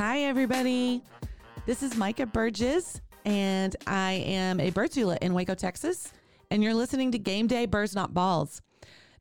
Hi, 0.00 0.20
everybody. 0.20 1.02
This 1.66 1.82
is 1.82 1.94
Micah 1.94 2.24
Burgess, 2.24 3.02
and 3.26 3.76
I 3.86 4.12
am 4.12 4.58
a 4.58 4.70
birth 4.70 4.94
doula 4.94 5.18
in 5.18 5.34
Waco, 5.34 5.54
Texas. 5.54 6.10
And 6.50 6.64
you're 6.64 6.72
listening 6.72 7.12
to 7.12 7.18
Game 7.18 7.46
Day 7.46 7.66
Birds 7.66 7.94
Not 7.94 8.14
Balls. 8.14 8.62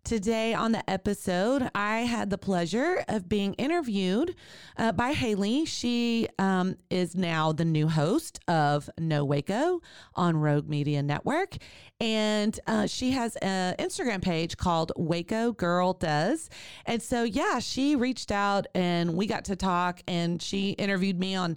Today 0.10 0.56
on 0.56 0.72
the 0.72 0.90
episode, 0.90 1.70
I 1.76 2.00
had 2.00 2.32
the 2.32 2.38
pleasure 2.40 3.06
of 3.08 3.30
being 3.30 3.54
interviewed 3.54 4.34
uh, 4.76 4.92
by 4.92 5.14
Hailey. 5.14 5.66
She 5.66 6.28
um, 6.40 6.78
is 6.90 7.14
now 7.14 7.52
the 7.52 7.64
new 7.64 7.88
host 7.88 8.40
of 8.48 8.90
Know 8.98 9.24
Waco 9.24 9.84
on 10.16 10.36
Rogue 10.36 10.68
Media 10.68 11.04
Network. 11.04 11.58
And 12.02 12.60
uh, 12.66 12.88
she 12.88 13.12
has 13.12 13.36
an 13.36 13.76
Instagram 13.78 14.24
page 14.24 14.58
called 14.58 14.92
Waco 14.98 15.52
Girl 15.52 15.94
Does. 15.94 16.50
And 16.88 17.04
so, 17.04 17.22
yeah, 17.22 17.60
she 17.60 17.96
reached 17.96 18.32
out 18.32 18.66
and 18.74 19.14
we 19.14 19.28
got 19.28 19.46
to 19.46 19.56
talk, 19.56 20.02
and 20.08 20.42
she 20.42 20.72
interviewed 20.72 21.20
me 21.20 21.36
on 21.36 21.56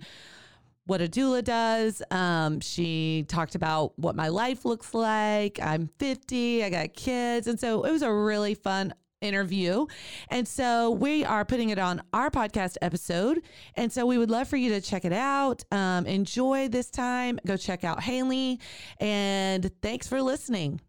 what 0.86 1.00
a 1.00 1.08
doula 1.08 1.44
does. 1.44 2.02
Um, 2.10 2.60
she 2.60 3.24
talked 3.28 3.54
about 3.54 3.98
what 3.98 4.16
my 4.16 4.28
life 4.28 4.64
looks 4.64 4.94
like. 4.94 5.58
I'm 5.62 5.88
50, 5.98 6.64
I 6.64 6.70
got 6.70 6.94
kids. 6.94 7.46
And 7.46 7.58
so 7.58 7.84
it 7.84 7.92
was 7.92 8.02
a 8.02 8.12
really 8.12 8.54
fun 8.54 8.92
interview. 9.20 9.86
And 10.28 10.46
so 10.46 10.90
we 10.90 11.24
are 11.24 11.44
putting 11.44 11.70
it 11.70 11.78
on 11.78 12.02
our 12.12 12.30
podcast 12.30 12.76
episode. 12.82 13.42
And 13.76 13.92
so 13.92 14.04
we 14.04 14.18
would 14.18 14.30
love 14.30 14.48
for 14.48 14.56
you 14.56 14.70
to 14.70 14.80
check 14.80 15.04
it 15.04 15.12
out. 15.12 15.64
Um, 15.70 16.06
enjoy 16.06 16.68
this 16.68 16.90
time. 16.90 17.38
Go 17.46 17.56
check 17.56 17.84
out 17.84 18.02
Hailey. 18.02 18.60
And 18.98 19.70
thanks 19.80 20.08
for 20.08 20.20
listening. 20.20 20.80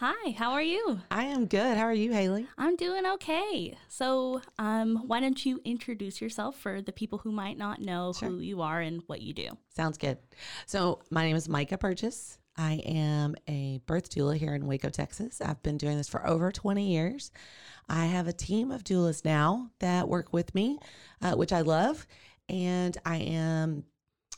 Hi, 0.00 0.30
how 0.30 0.52
are 0.52 0.62
you? 0.62 1.00
I 1.10 1.24
am 1.24 1.46
good. 1.46 1.76
How 1.76 1.82
are 1.82 1.92
you, 1.92 2.12
Hailey? 2.12 2.46
I'm 2.56 2.76
doing 2.76 3.04
okay. 3.14 3.76
So, 3.88 4.40
um, 4.56 5.02
why 5.08 5.18
don't 5.18 5.44
you 5.44 5.60
introduce 5.64 6.20
yourself 6.20 6.56
for 6.56 6.80
the 6.80 6.92
people 6.92 7.18
who 7.18 7.32
might 7.32 7.58
not 7.58 7.80
know 7.80 8.12
Sure. 8.12 8.28
who 8.28 8.38
you 8.38 8.62
are 8.62 8.80
and 8.80 9.02
what 9.08 9.22
you 9.22 9.32
do? 9.32 9.48
Sounds 9.74 9.98
good. 9.98 10.18
So, 10.66 11.00
my 11.10 11.24
name 11.24 11.34
is 11.34 11.48
Micah 11.48 11.78
Burgess. 11.78 12.38
I 12.56 12.74
am 12.84 13.34
a 13.48 13.80
birth 13.86 14.08
doula 14.10 14.36
here 14.36 14.54
in 14.54 14.68
Waco, 14.68 14.88
Texas. 14.88 15.40
I've 15.40 15.64
been 15.64 15.78
doing 15.78 15.96
this 15.96 16.08
for 16.08 16.24
over 16.24 16.52
20 16.52 16.92
years. 16.92 17.32
I 17.88 18.06
have 18.06 18.28
a 18.28 18.32
team 18.32 18.70
of 18.70 18.84
doulas 18.84 19.24
now 19.24 19.70
that 19.80 20.08
work 20.08 20.32
with 20.32 20.54
me, 20.54 20.78
uh, 21.22 21.32
which 21.34 21.52
I 21.52 21.62
love. 21.62 22.06
And 22.48 22.96
I 23.04 23.16
am 23.16 23.82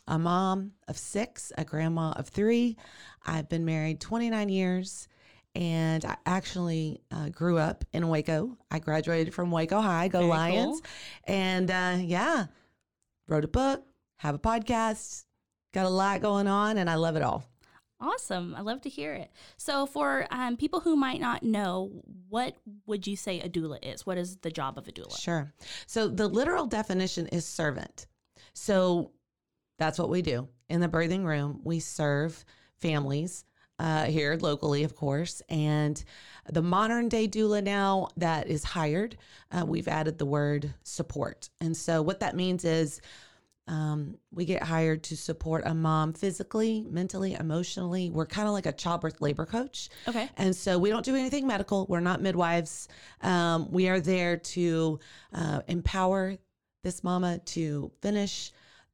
a 0.09 0.19
mom 0.19 0.73
of 0.89 0.97
six, 0.97 1.53
a 1.59 1.67
grandma 1.67 2.13
of 2.13 2.29
three. 2.29 2.79
I've 3.27 3.51
been 3.51 3.67
married 3.67 4.01
29 4.01 4.49
years. 4.49 5.07
And 5.55 6.05
I 6.05 6.17
actually 6.27 7.01
uh, 7.11 7.29
grew 7.31 7.59
up 7.59 7.85
in 7.93 8.09
Waco. 8.09 8.57
I 8.71 8.79
graduated 8.79 9.35
from 9.35 9.51
Waco 9.51 9.81
High, 9.81 10.09
go 10.09 10.21
Very 10.21 10.31
Lions. 10.31 10.81
cool. 10.81 10.91
And 11.35 11.71
uh, 11.71 11.97
yeah, 12.01 12.47
wrote 13.27 13.45
a 13.45 13.49
book, 13.49 13.85
have 14.19 14.35
a 14.35 14.39
podcast, 14.39 15.25
got 15.75 15.87
a 15.87 15.91
lot 15.91 16.21
going 16.21 16.47
on, 16.47 16.79
and 16.79 16.89
I 16.89 16.95
love 16.95 17.17
it 17.17 17.23
all. 17.23 17.45
Awesome. 18.01 18.55
I 18.55 18.63
love 18.63 18.81
to 18.83 18.89
hear 18.89 19.13
it. 19.13 19.31
So, 19.59 19.85
for 19.85 20.27
um, 20.31 20.57
people 20.57 20.81
who 20.81 20.97
might 20.97 21.21
not 21.21 21.43
know, 21.43 22.03
what 22.29 22.57
would 22.87 23.07
you 23.07 23.15
say 23.15 23.41
a 23.41 23.49
doula 23.49 23.79
is? 23.83 24.07
What 24.07 24.17
is 24.17 24.37
the 24.39 24.51
job 24.51 24.79
of 24.79 24.89
a 24.89 24.93
doula? 24.93 25.21
Sure. 25.21 25.53
So 25.87 26.09
the 26.09 26.27
literal 26.27 26.67
definition 26.67 27.27
is 27.27 27.45
servant. 27.45 28.07
So 28.55 29.11
that's 29.79 29.99
what 29.99 30.09
we 30.09 30.23
do 30.23 30.49
in 30.71 30.81
the 30.81 30.89
birthing 30.89 31.25
room. 31.25 31.61
We 31.63 31.81
serve 31.81 32.43
families 32.81 33.45
uh, 33.81 34.05
here 34.05 34.39
locally, 34.41 34.85
of 34.85 34.95
course, 34.95 35.43
and 35.49 36.05
the 36.53 36.63
modern 36.63 37.09
day 37.09 37.27
doula 37.27 37.63
now 37.63 38.09
that 38.17 38.47
is 38.47 38.63
hired, 38.63 39.17
uh, 39.53 39.65
we've 39.67 39.89
added 39.89 40.19
the 40.19 40.27
word 40.27 40.75
support. 40.83 41.49
And 41.61 41.77
so 41.77 42.03
what 42.03 42.21
that 42.21 42.37
means 42.37 42.65
is. 42.65 43.01
Um, 43.69 44.17
we 44.33 44.47
get 44.47 44.65
hired 44.65 45.05
to 45.05 45.17
support 45.17 45.63
a 45.65 45.75
mom 45.75 46.13
physically, 46.13 46.85
mentally, 46.91 47.35
emotionally. 47.35 48.11
We're 48.11 48.27
kind 48.27 48.49
of 48.49 48.55
like 48.55 48.67
a 48.67 48.73
childbirth 48.73 49.21
labor 49.21 49.47
coach. 49.47 49.91
Okay. 50.09 50.29
And 50.39 50.57
so 50.57 50.77
we 50.77 50.91
don't 50.91 51.05
do 51.05 51.15
anything 51.15 51.47
medical. 51.47 51.87
We're 51.89 52.01
not 52.01 52.21
midwives. 52.21 52.89
Um, 53.21 53.71
we 53.71 53.89
are 53.89 54.01
there 54.01 54.39
to 54.39 54.99
uh, 55.33 55.61
empower 55.69 56.37
this 56.83 57.05
mama 57.05 57.39
to 57.55 57.93
finish 58.03 58.51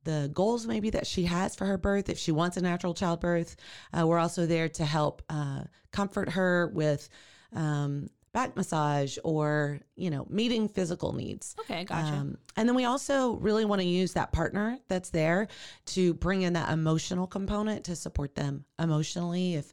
the 0.07 0.31
goals 0.33 0.67
maybe 0.67 0.89
that 0.91 1.07
she 1.07 1.25
has 1.25 1.55
for 1.55 1.67
her 1.67 1.77
birth 1.77 2.09
if 2.09 2.19
she 2.19 2.33
wants 2.33 2.57
a 2.57 2.63
natural 2.63 2.95
childbirth. 2.95 3.57
Uh, 3.93 4.07
we're 4.07 4.19
also 4.19 4.47
there 4.47 4.71
to 4.71 4.85
help 4.85 5.23
uh, 5.29 5.65
comfort 5.93 6.31
her 6.31 6.69
with 6.69 7.11
um, 7.55 8.09
back 8.33 8.57
massage 8.57 9.19
or 9.25 9.81
you 9.97 10.11
know 10.11 10.27
meeting 10.31 10.69
physical 10.69 11.13
needs. 11.13 11.57
Okay, 11.61 11.85
gotcha. 11.85 12.15
Um, 12.15 12.39
and 12.57 12.69
then 12.69 12.77
we 12.77 12.85
also 12.85 13.35
really 13.37 13.65
want 13.65 13.83
to 13.83 13.87
use 13.87 14.13
that 14.15 14.33
partner 14.33 14.79
that's 14.89 15.11
there 15.11 15.49
to 15.87 16.15
bring 16.15 16.43
in 16.43 16.55
that 16.55 16.71
emotional 16.71 17.27
component 17.27 17.85
to 17.85 17.97
support 17.97 18.35
them 18.35 18.65
emotionally. 18.79 19.55
If 19.55 19.73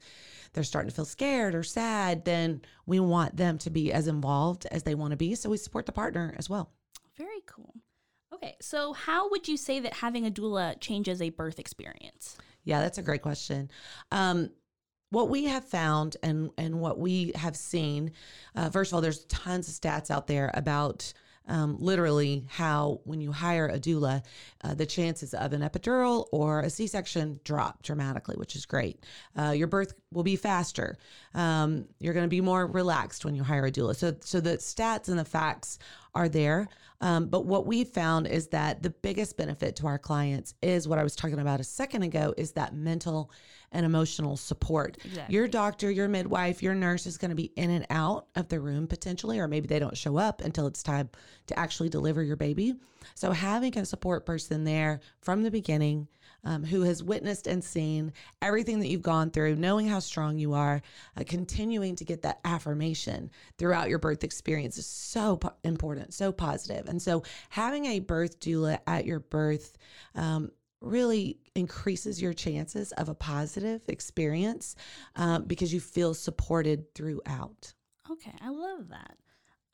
they're 0.54 0.64
starting 0.64 0.90
to 0.90 0.96
feel 0.96 1.06
scared 1.06 1.56
or 1.56 1.64
sad, 1.64 2.26
then 2.26 2.62
we 2.86 3.00
want 3.00 3.36
them 3.36 3.58
to 3.60 3.70
be 3.70 3.92
as 3.92 4.08
involved 4.08 4.66
as 4.72 4.84
they 4.84 4.96
want 4.96 5.12
to 5.12 5.18
be. 5.18 5.36
So 5.36 5.50
we 5.50 5.58
support 5.58 5.86
the 5.86 5.92
partner 5.92 6.34
as 6.38 6.50
well. 6.50 6.72
Very 7.18 7.42
cool. 7.46 7.76
Okay, 8.34 8.56
so 8.60 8.94
how 8.94 9.30
would 9.30 9.48
you 9.48 9.58
say 9.58 9.80
that 9.80 9.94
having 9.94 10.26
a 10.26 10.32
doula 10.32 10.80
changes 10.80 11.22
a 11.22 11.30
birth 11.30 11.60
experience? 11.60 12.38
Yeah, 12.64 12.82
that's 12.82 12.98
a 12.98 13.04
great 13.04 13.22
question. 13.22 13.70
Um, 14.12 14.50
what 15.10 15.30
we 15.30 15.46
have 15.46 15.66
found 15.66 16.18
and 16.24 16.50
and 16.58 16.80
what 16.80 16.98
we 16.98 17.32
have 17.36 17.56
seen, 17.56 18.12
uh, 18.56 18.72
first 18.72 18.92
of 18.92 18.96
all, 18.96 19.02
there's 19.02 19.26
tons 19.26 19.68
of 19.68 19.76
stats 19.76 20.10
out 20.10 20.26
there 20.26 20.50
about 20.56 21.14
um, 21.48 21.78
literally 21.80 22.46
how 22.50 23.02
when 23.04 23.22
you 23.22 23.32
hire 23.32 23.68
a 23.68 23.80
doula, 23.80 24.24
uh, 24.64 24.74
the 24.74 24.86
chances 24.86 25.34
of 25.34 25.54
an 25.54 25.62
epidural 25.62 26.28
or 26.32 26.62
a 26.62 26.70
C-section 26.70 27.40
drop 27.44 27.84
dramatically, 27.84 28.36
which 28.38 28.56
is 28.56 28.66
great. 28.66 29.04
Uh, 29.38 29.52
your 29.52 29.68
birth 29.68 29.94
will 30.12 30.24
be 30.24 30.36
faster. 30.36 30.98
Um, 31.34 31.86
you're 32.00 32.14
going 32.14 32.26
to 32.26 32.30
be 32.30 32.42
more 32.42 32.66
relaxed 32.66 33.26
when 33.26 33.36
you 33.36 33.44
hire 33.44 33.66
a 33.66 33.72
doula. 33.72 33.96
So 33.96 34.16
so 34.22 34.40
the 34.40 34.58
stats 34.58 35.10
and 35.10 35.20
the 35.20 35.26
facts 35.26 35.80
are 36.16 36.30
there. 36.30 36.68
Um, 37.02 37.28
but 37.28 37.46
what 37.46 37.66
we 37.66 37.84
found 37.84 38.28
is 38.28 38.48
that 38.50 38.82
the 38.82 38.90
biggest 38.90 39.36
benefit 39.36 39.76
to 39.78 39.88
our 39.88 39.98
clients 39.98 40.54
is 40.62 40.88
what 40.88 41.00
I 41.00 41.04
was 41.04 41.16
talking 41.16 41.40
about 41.40 41.60
a 41.60 41.64
second 41.64 42.04
ago 42.04 42.34
is 42.38 42.54
that 42.54 42.74
mental 42.74 43.30
and 43.74 43.86
emotional 43.86 44.38
support. 44.38 44.98
Exactly. 45.04 45.36
Your 45.36 45.48
doctor, 45.48 45.92
your 45.92 46.08
midwife, 46.08 46.64
your 46.64 46.76
nurse 46.76 47.06
is 47.06 47.18
going 47.18 47.30
to 47.30 47.36
be 47.36 47.52
in 47.56 47.72
and 47.72 47.86
out 47.90 48.28
of 48.36 48.48
the 48.48 48.60
room 48.60 48.88
potentially, 48.88 49.40
or 49.40 49.48
maybe 49.48 49.68
they 49.68 49.80
don't 49.80 49.98
show 49.98 50.18
up 50.18 50.42
until 50.42 50.68
it's 50.68 50.84
time 50.84 51.10
to 51.48 51.60
actually 51.60 51.90
deliver 51.90 52.24
your 52.24 52.38
baby. 52.38 52.76
So 53.16 53.32
having 53.32 53.78
a 53.78 53.86
support 53.86 54.26
person 54.26 54.64
there 54.64 55.02
from 55.20 55.44
the 55.44 55.52
beginning 55.52 56.08
um, 56.44 56.64
who 56.64 56.82
has 56.82 57.04
witnessed 57.04 57.48
and 57.48 57.64
seen 57.64 58.14
everything 58.42 58.80
that 58.80 58.88
you've 58.88 59.02
gone 59.02 59.30
through, 59.30 59.56
knowing 59.56 59.88
how 59.88 60.00
strong 60.00 60.38
you 60.38 60.54
are, 60.54 60.82
uh, 61.18 61.24
continuing 61.26 61.96
to 61.96 62.06
get 62.06 62.22
that 62.22 62.40
affirmation 62.46 63.30
throughout 63.58 63.90
your 63.90 64.00
birth 64.00 64.24
experience 64.24 64.78
is 64.78 64.86
so 64.86 65.38
po- 65.38 65.54
important, 65.64 66.14
so 66.14 66.32
positive. 66.32 66.88
And 66.88 67.02
so 67.02 67.24
having 67.50 67.86
a 67.86 68.00
birth 68.00 68.40
doula 68.40 68.80
at 68.88 69.06
your 69.06 69.20
birth 69.20 69.78
um, 70.16 70.52
really 70.82 71.40
increases 71.56 72.22
your 72.22 72.34
chances 72.34 72.92
of 72.94 73.10
a 73.10 73.16
positive 73.16 73.82
experience 73.88 74.76
um, 75.16 75.46
because 75.46 75.74
you 75.74 75.80
feel 75.80 76.14
supported 76.14 76.94
throughout. 76.94 77.74
Okay, 78.12 78.34
I 78.42 78.50
love 78.50 78.90
that. 78.90 79.18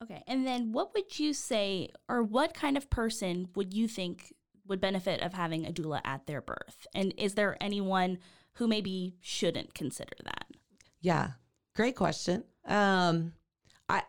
Okay, 0.01 0.23
and 0.27 0.47
then 0.47 0.71
what 0.71 0.93
would 0.93 1.19
you 1.19 1.33
say, 1.33 1.89
or 2.07 2.23
what 2.23 2.53
kind 2.53 2.77
of 2.77 2.89
person 2.89 3.49
would 3.55 3.73
you 3.73 3.87
think 3.87 4.33
would 4.69 4.79
benefit 4.79 5.21
of 5.21 5.33
having 5.33 5.65
a 5.65 5.71
doula 5.71 6.01
at 6.05 6.27
their 6.27 6.41
birth? 6.41 6.87
And 6.93 7.13
is 7.17 7.33
there 7.33 7.57
anyone 7.59 8.19
who 8.53 8.67
maybe 8.67 9.15
shouldn't 9.19 9.73
consider 9.73 10.15
that? 10.23 10.45
Yeah, 11.01 11.31
great 11.75 11.95
question. 11.95 12.43
Um, 12.65 13.33
I 13.87 14.03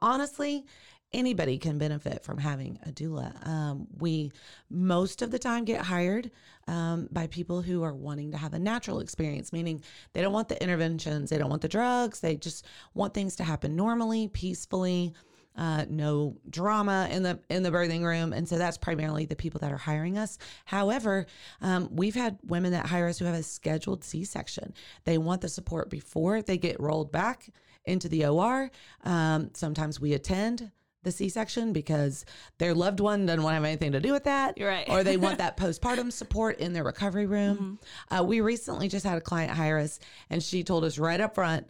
honestly, 0.00 0.66
anybody 1.12 1.58
can 1.58 1.78
benefit 1.78 2.22
from 2.24 2.38
having 2.38 2.78
a 2.84 2.90
doula. 2.90 3.46
Um, 3.46 3.86
we 3.98 4.32
most 4.68 5.22
of 5.22 5.30
the 5.30 5.38
time 5.38 5.64
get 5.64 5.80
hired 5.80 6.30
um, 6.66 7.08
by 7.12 7.26
people 7.28 7.62
who 7.62 7.82
are 7.82 7.94
wanting 7.94 8.32
to 8.32 8.36
have 8.36 8.52
a 8.54 8.58
natural 8.58 9.00
experience, 9.00 9.52
meaning 9.52 9.82
they 10.12 10.20
don't 10.20 10.32
want 10.32 10.48
the 10.48 10.60
interventions, 10.62 11.30
they 11.30 11.38
don't 11.38 11.50
want 11.50 11.62
the 11.62 11.68
drugs, 11.68 12.20
they 12.20 12.36
just 12.36 12.66
want 12.94 13.14
things 13.14 13.36
to 13.36 13.44
happen 13.44 13.76
normally, 13.76 14.28
peacefully. 14.28 15.14
Uh, 15.56 15.84
no 15.88 16.36
drama 16.50 17.08
in 17.12 17.22
the 17.22 17.38
in 17.48 17.62
the 17.62 17.70
birthing 17.70 18.02
room, 18.02 18.32
and 18.32 18.48
so 18.48 18.58
that's 18.58 18.76
primarily 18.76 19.24
the 19.24 19.36
people 19.36 19.60
that 19.60 19.70
are 19.70 19.76
hiring 19.76 20.18
us. 20.18 20.36
However, 20.64 21.26
um, 21.60 21.88
we've 21.92 22.16
had 22.16 22.38
women 22.44 22.72
that 22.72 22.86
hire 22.86 23.06
us 23.06 23.20
who 23.20 23.24
have 23.24 23.36
a 23.36 23.42
scheduled 23.44 24.02
C-section. 24.02 24.74
They 25.04 25.16
want 25.16 25.42
the 25.42 25.48
support 25.48 25.90
before 25.90 26.42
they 26.42 26.58
get 26.58 26.80
rolled 26.80 27.12
back 27.12 27.48
into 27.84 28.08
the 28.08 28.26
OR. 28.26 28.68
Um, 29.04 29.50
sometimes 29.54 30.00
we 30.00 30.14
attend 30.14 30.72
the 31.04 31.12
C-section 31.12 31.72
because 31.72 32.24
their 32.58 32.74
loved 32.74 32.98
one 32.98 33.26
doesn't 33.26 33.42
want 33.42 33.52
to 33.52 33.56
have 33.56 33.64
anything 33.64 33.92
to 33.92 34.00
do 34.00 34.10
with 34.12 34.24
that, 34.24 34.56
You're 34.58 34.70
right. 34.70 34.88
or 34.88 35.04
they 35.04 35.18
want 35.18 35.38
that 35.44 35.56
postpartum 35.56 36.10
support 36.10 36.58
in 36.58 36.72
their 36.72 36.82
recovery 36.82 37.26
room. 37.26 37.78
Uh, 38.10 38.24
we 38.24 38.40
recently 38.40 38.88
just 38.88 39.04
had 39.06 39.18
a 39.18 39.20
client 39.20 39.52
hire 39.52 39.78
us, 39.78 40.00
and 40.30 40.42
she 40.42 40.64
told 40.64 40.82
us 40.82 40.98
right 40.98 41.20
up 41.20 41.34
front. 41.34 41.68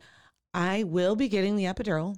I 0.55 0.85
will 0.85 1.17
be 1.17 1.29
getting 1.29 1.57
the 1.57 1.65
epidural. 1.65 2.17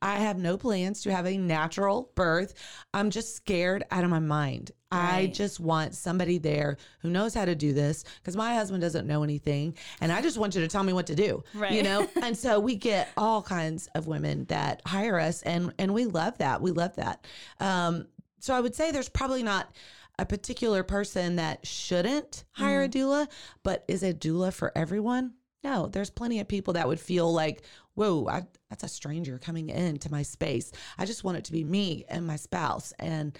I 0.00 0.16
have 0.16 0.38
no 0.38 0.56
plans 0.56 1.02
to 1.02 1.12
have 1.12 1.26
a 1.26 1.36
natural 1.36 2.10
birth. 2.14 2.54
I'm 2.94 3.10
just 3.10 3.36
scared 3.36 3.84
out 3.90 4.04
of 4.04 4.10
my 4.10 4.20
mind. 4.20 4.72
I 4.90 5.26
just 5.26 5.58
want 5.58 5.94
somebody 5.94 6.38
there 6.38 6.76
who 7.00 7.10
knows 7.10 7.34
how 7.34 7.44
to 7.44 7.54
do 7.54 7.72
this 7.72 8.04
because 8.20 8.36
my 8.36 8.54
husband 8.54 8.80
doesn't 8.80 9.06
know 9.06 9.22
anything. 9.24 9.76
And 10.00 10.12
I 10.12 10.22
just 10.22 10.38
want 10.38 10.54
you 10.54 10.60
to 10.60 10.68
tell 10.68 10.84
me 10.84 10.92
what 10.92 11.08
to 11.08 11.14
do. 11.14 11.42
Right. 11.52 11.72
You 11.72 11.82
know? 11.82 12.08
and 12.22 12.36
so 12.36 12.60
we 12.60 12.76
get 12.76 13.10
all 13.16 13.42
kinds 13.42 13.88
of 13.94 14.06
women 14.06 14.44
that 14.46 14.82
hire 14.86 15.18
us 15.18 15.42
and 15.42 15.74
and 15.78 15.92
we 15.92 16.06
love 16.06 16.38
that. 16.38 16.62
We 16.62 16.70
love 16.70 16.94
that. 16.96 17.26
Um, 17.60 18.06
so 18.38 18.54
I 18.54 18.60
would 18.60 18.74
say 18.74 18.92
there's 18.92 19.08
probably 19.08 19.42
not 19.42 19.74
a 20.18 20.24
particular 20.24 20.84
person 20.84 21.36
that 21.36 21.66
shouldn't 21.66 22.44
hire 22.52 22.84
a 22.84 22.88
doula, 22.88 23.26
but 23.64 23.84
is 23.88 24.02
a 24.04 24.14
doula 24.14 24.52
for 24.52 24.70
everyone? 24.76 25.32
No, 25.64 25.86
there's 25.86 26.10
plenty 26.10 26.40
of 26.40 26.48
people 26.48 26.74
that 26.74 26.86
would 26.86 27.00
feel 27.00 27.32
like, 27.32 27.62
whoa, 27.94 28.28
I, 28.28 28.42
that's 28.68 28.84
a 28.84 28.88
stranger 28.88 29.38
coming 29.38 29.70
into 29.70 30.10
my 30.10 30.22
space. 30.22 30.70
I 30.98 31.06
just 31.06 31.24
want 31.24 31.38
it 31.38 31.44
to 31.44 31.52
be 31.52 31.64
me 31.64 32.04
and 32.08 32.26
my 32.26 32.36
spouse 32.36 32.92
and 32.98 33.36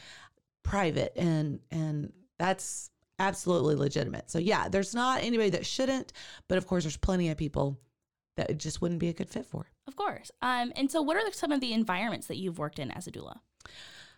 private 0.62 1.12
and 1.16 1.60
and 1.70 2.12
that's 2.38 2.90
absolutely 3.18 3.76
legitimate. 3.76 4.30
So 4.30 4.38
yeah, 4.38 4.68
there's 4.68 4.94
not 4.94 5.22
anybody 5.22 5.50
that 5.50 5.66
shouldn't, 5.66 6.12
but 6.48 6.58
of 6.58 6.66
course 6.66 6.84
there's 6.84 6.96
plenty 6.96 7.28
of 7.28 7.36
people 7.36 7.78
that 8.36 8.50
it 8.50 8.58
just 8.58 8.80
wouldn't 8.80 9.00
be 9.00 9.08
a 9.08 9.12
good 9.12 9.30
fit 9.30 9.46
for. 9.46 9.66
Of 9.86 9.94
course. 9.94 10.30
Um, 10.42 10.72
and 10.76 10.90
so, 10.90 11.02
what 11.02 11.16
are 11.16 11.32
some 11.32 11.52
of 11.52 11.60
the 11.60 11.72
environments 11.72 12.26
that 12.28 12.36
you've 12.36 12.58
worked 12.58 12.78
in 12.78 12.90
as 12.90 13.06
a 13.06 13.12
doula? 13.12 13.36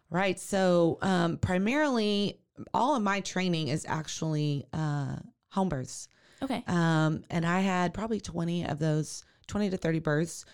Right. 0.08 0.38
So 0.38 0.98
um, 1.02 1.38
primarily, 1.38 2.40
all 2.72 2.94
of 2.94 3.02
my 3.02 3.20
training 3.20 3.68
is 3.68 3.84
actually 3.88 4.66
uh, 4.72 5.16
home 5.50 5.68
births. 5.68 6.08
Okay. 6.42 6.62
Um, 6.66 7.22
and 7.30 7.46
I 7.46 7.60
had 7.60 7.94
probably 7.94 8.20
20 8.20 8.66
of 8.66 8.78
those, 8.78 9.24
20 9.46 9.70
to 9.70 9.76
30 9.76 9.98
births. 10.00 10.44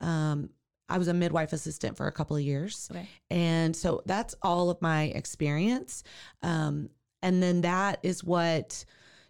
Um, 0.00 0.50
I 0.88 0.98
was 0.98 1.08
a 1.08 1.14
midwife 1.14 1.52
assistant 1.52 1.96
for 1.96 2.06
a 2.06 2.12
couple 2.12 2.36
of 2.36 2.42
years. 2.42 2.88
Okay. 2.90 3.08
And 3.30 3.74
so 3.74 4.02
that's 4.06 4.34
all 4.42 4.70
of 4.70 4.80
my 4.82 5.04
experience. 5.04 6.04
Um, 6.42 6.90
and 7.22 7.42
then 7.42 7.62
that 7.62 7.98
is 8.02 8.22
what 8.22 8.84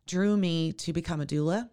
drew 0.06 0.36
me 0.36 0.72
to 0.72 0.92
become 0.92 1.20
a 1.20 1.26
doula. 1.26 1.68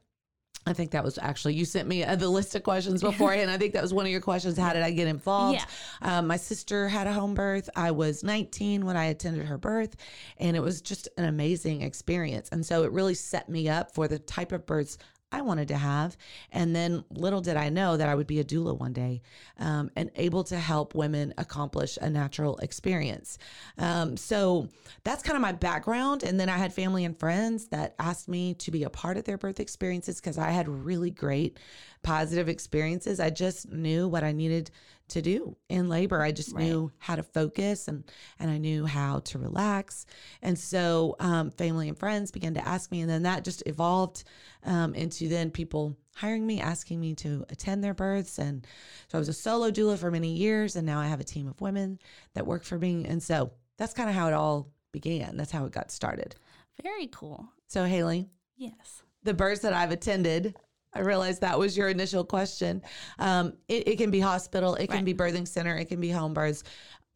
I 0.69 0.73
think 0.73 0.91
that 0.91 1.03
was 1.03 1.17
actually, 1.17 1.55
you 1.55 1.65
sent 1.65 1.87
me 1.87 2.03
uh, 2.03 2.15
the 2.15 2.29
list 2.29 2.53
of 2.53 2.63
questions 2.63 3.01
beforehand. 3.09 3.49
I 3.49 3.57
think 3.57 3.73
that 3.73 3.81
was 3.81 3.93
one 3.93 4.05
of 4.05 4.11
your 4.11 4.21
questions. 4.21 4.57
How 4.57 4.71
did 4.71 4.83
I 4.83 4.91
get 4.91 5.07
involved? 5.07 5.65
Yeah. 6.01 6.19
Um, 6.19 6.27
my 6.27 6.37
sister 6.37 6.87
had 6.87 7.07
a 7.07 7.13
home 7.13 7.33
birth. 7.33 7.69
I 7.75 7.91
was 7.91 8.23
19 8.23 8.85
when 8.85 8.95
I 8.95 9.05
attended 9.05 9.47
her 9.47 9.57
birth, 9.57 9.95
and 10.37 10.55
it 10.55 10.59
was 10.59 10.81
just 10.81 11.09
an 11.17 11.25
amazing 11.25 11.81
experience. 11.81 12.49
And 12.51 12.63
so 12.63 12.83
it 12.83 12.91
really 12.91 13.15
set 13.15 13.49
me 13.49 13.67
up 13.67 13.95
for 13.95 14.07
the 14.07 14.19
type 14.19 14.51
of 14.51 14.65
births 14.67 14.99
I 15.31 15.41
wanted 15.41 15.67
to 15.67 15.77
have. 15.77 16.17
And 16.51 16.75
then 16.75 17.03
little 17.11 17.41
did 17.41 17.55
I 17.55 17.69
know 17.69 17.97
that 17.97 18.09
I 18.09 18.15
would 18.15 18.27
be 18.27 18.39
a 18.39 18.43
doula 18.43 18.77
one 18.77 18.93
day 18.93 19.21
um, 19.59 19.91
and 19.95 20.09
able 20.15 20.43
to 20.45 20.57
help 20.57 20.95
women 20.95 21.33
accomplish 21.37 21.97
a 22.01 22.09
natural 22.09 22.57
experience. 22.57 23.37
Um, 23.77 24.17
so 24.17 24.69
that's 25.03 25.21
kind 25.21 25.35
of 25.35 25.41
my 25.41 25.51
background. 25.51 26.23
And 26.23 26.39
then 26.39 26.49
I 26.49 26.57
had 26.57 26.73
family 26.73 27.05
and 27.05 27.17
friends 27.17 27.67
that 27.67 27.95
asked 27.99 28.27
me 28.27 28.55
to 28.55 28.71
be 28.71 28.83
a 28.83 28.89
part 28.89 29.17
of 29.17 29.25
their 29.25 29.37
birth 29.37 29.59
experiences 29.59 30.19
because 30.19 30.37
I 30.37 30.49
had 30.49 30.67
really 30.67 31.11
great 31.11 31.59
positive 32.01 32.49
experiences. 32.49 33.19
I 33.19 33.29
just 33.29 33.71
knew 33.71 34.07
what 34.07 34.23
I 34.23 34.31
needed 34.31 34.71
to 35.09 35.21
do 35.21 35.55
in 35.69 35.89
labor. 35.89 36.21
I 36.21 36.31
just 36.31 36.53
Right. 36.53 36.63
knew 36.65 36.91
how 36.97 37.15
to 37.15 37.23
focus 37.23 37.87
and 37.87 38.03
and 38.39 38.49
I 38.49 38.57
knew 38.57 38.85
how 38.85 39.19
to 39.19 39.39
relax. 39.39 40.05
And 40.41 40.57
so 40.57 41.15
um, 41.19 41.51
family 41.51 41.89
and 41.89 41.97
friends 41.97 42.31
began 42.31 42.53
to 42.55 42.67
ask 42.67 42.91
me, 42.91 43.01
and 43.01 43.09
then 43.09 43.23
that 43.23 43.43
just 43.43 43.63
evolved 43.65 44.23
um, 44.63 44.93
into 44.95 45.27
then 45.27 45.51
people 45.51 45.95
hiring 46.15 46.45
me, 46.45 46.59
asking 46.59 46.99
me 46.99 47.15
to 47.15 47.45
attend 47.49 47.83
their 47.83 47.93
births. 47.93 48.37
And 48.39 48.65
so 49.07 49.17
I 49.17 49.19
was 49.19 49.29
a 49.29 49.33
solo 49.33 49.71
doula 49.71 49.97
for 49.97 50.11
many 50.11 50.33
years, 50.33 50.75
and 50.75 50.85
now 50.85 50.99
I 50.99 51.07
have 51.07 51.19
a 51.21 51.23
team 51.23 51.47
of 51.47 51.61
women 51.61 51.99
that 52.33 52.45
work 52.45 52.63
for 52.63 52.77
me. 52.77 53.05
And 53.05 53.23
so 53.23 53.51
that's 53.77 53.93
kind 53.93 54.09
of 54.09 54.15
how 54.15 54.27
it 54.27 54.33
all 54.33 54.69
began. 54.91 55.37
That's 55.37 55.51
how 55.51 55.65
it 55.65 55.71
got 55.71 55.91
started. 55.91 56.35
Very 56.83 57.07
cool. 57.07 57.47
So 57.67 57.85
Hailey, 57.85 58.29
Yes. 58.57 59.03
the 59.23 59.33
births 59.33 59.61
that 59.61 59.73
I've 59.73 59.91
attended. 59.91 60.55
I 60.93 60.99
realized 61.01 61.41
that 61.41 61.59
was 61.59 61.77
your 61.77 61.89
initial 61.89 62.23
question. 62.23 62.81
Um, 63.19 63.53
it, 63.67 63.87
it 63.87 63.97
can 63.97 64.11
be 64.11 64.19
hospital, 64.19 64.75
it 64.75 64.87
can 64.87 64.97
Right. 64.97 65.05
be 65.05 65.13
birthing 65.13 65.47
center, 65.47 65.75
it 65.75 65.85
can 65.85 66.01
be 66.01 66.09
home 66.09 66.33
births, 66.33 66.63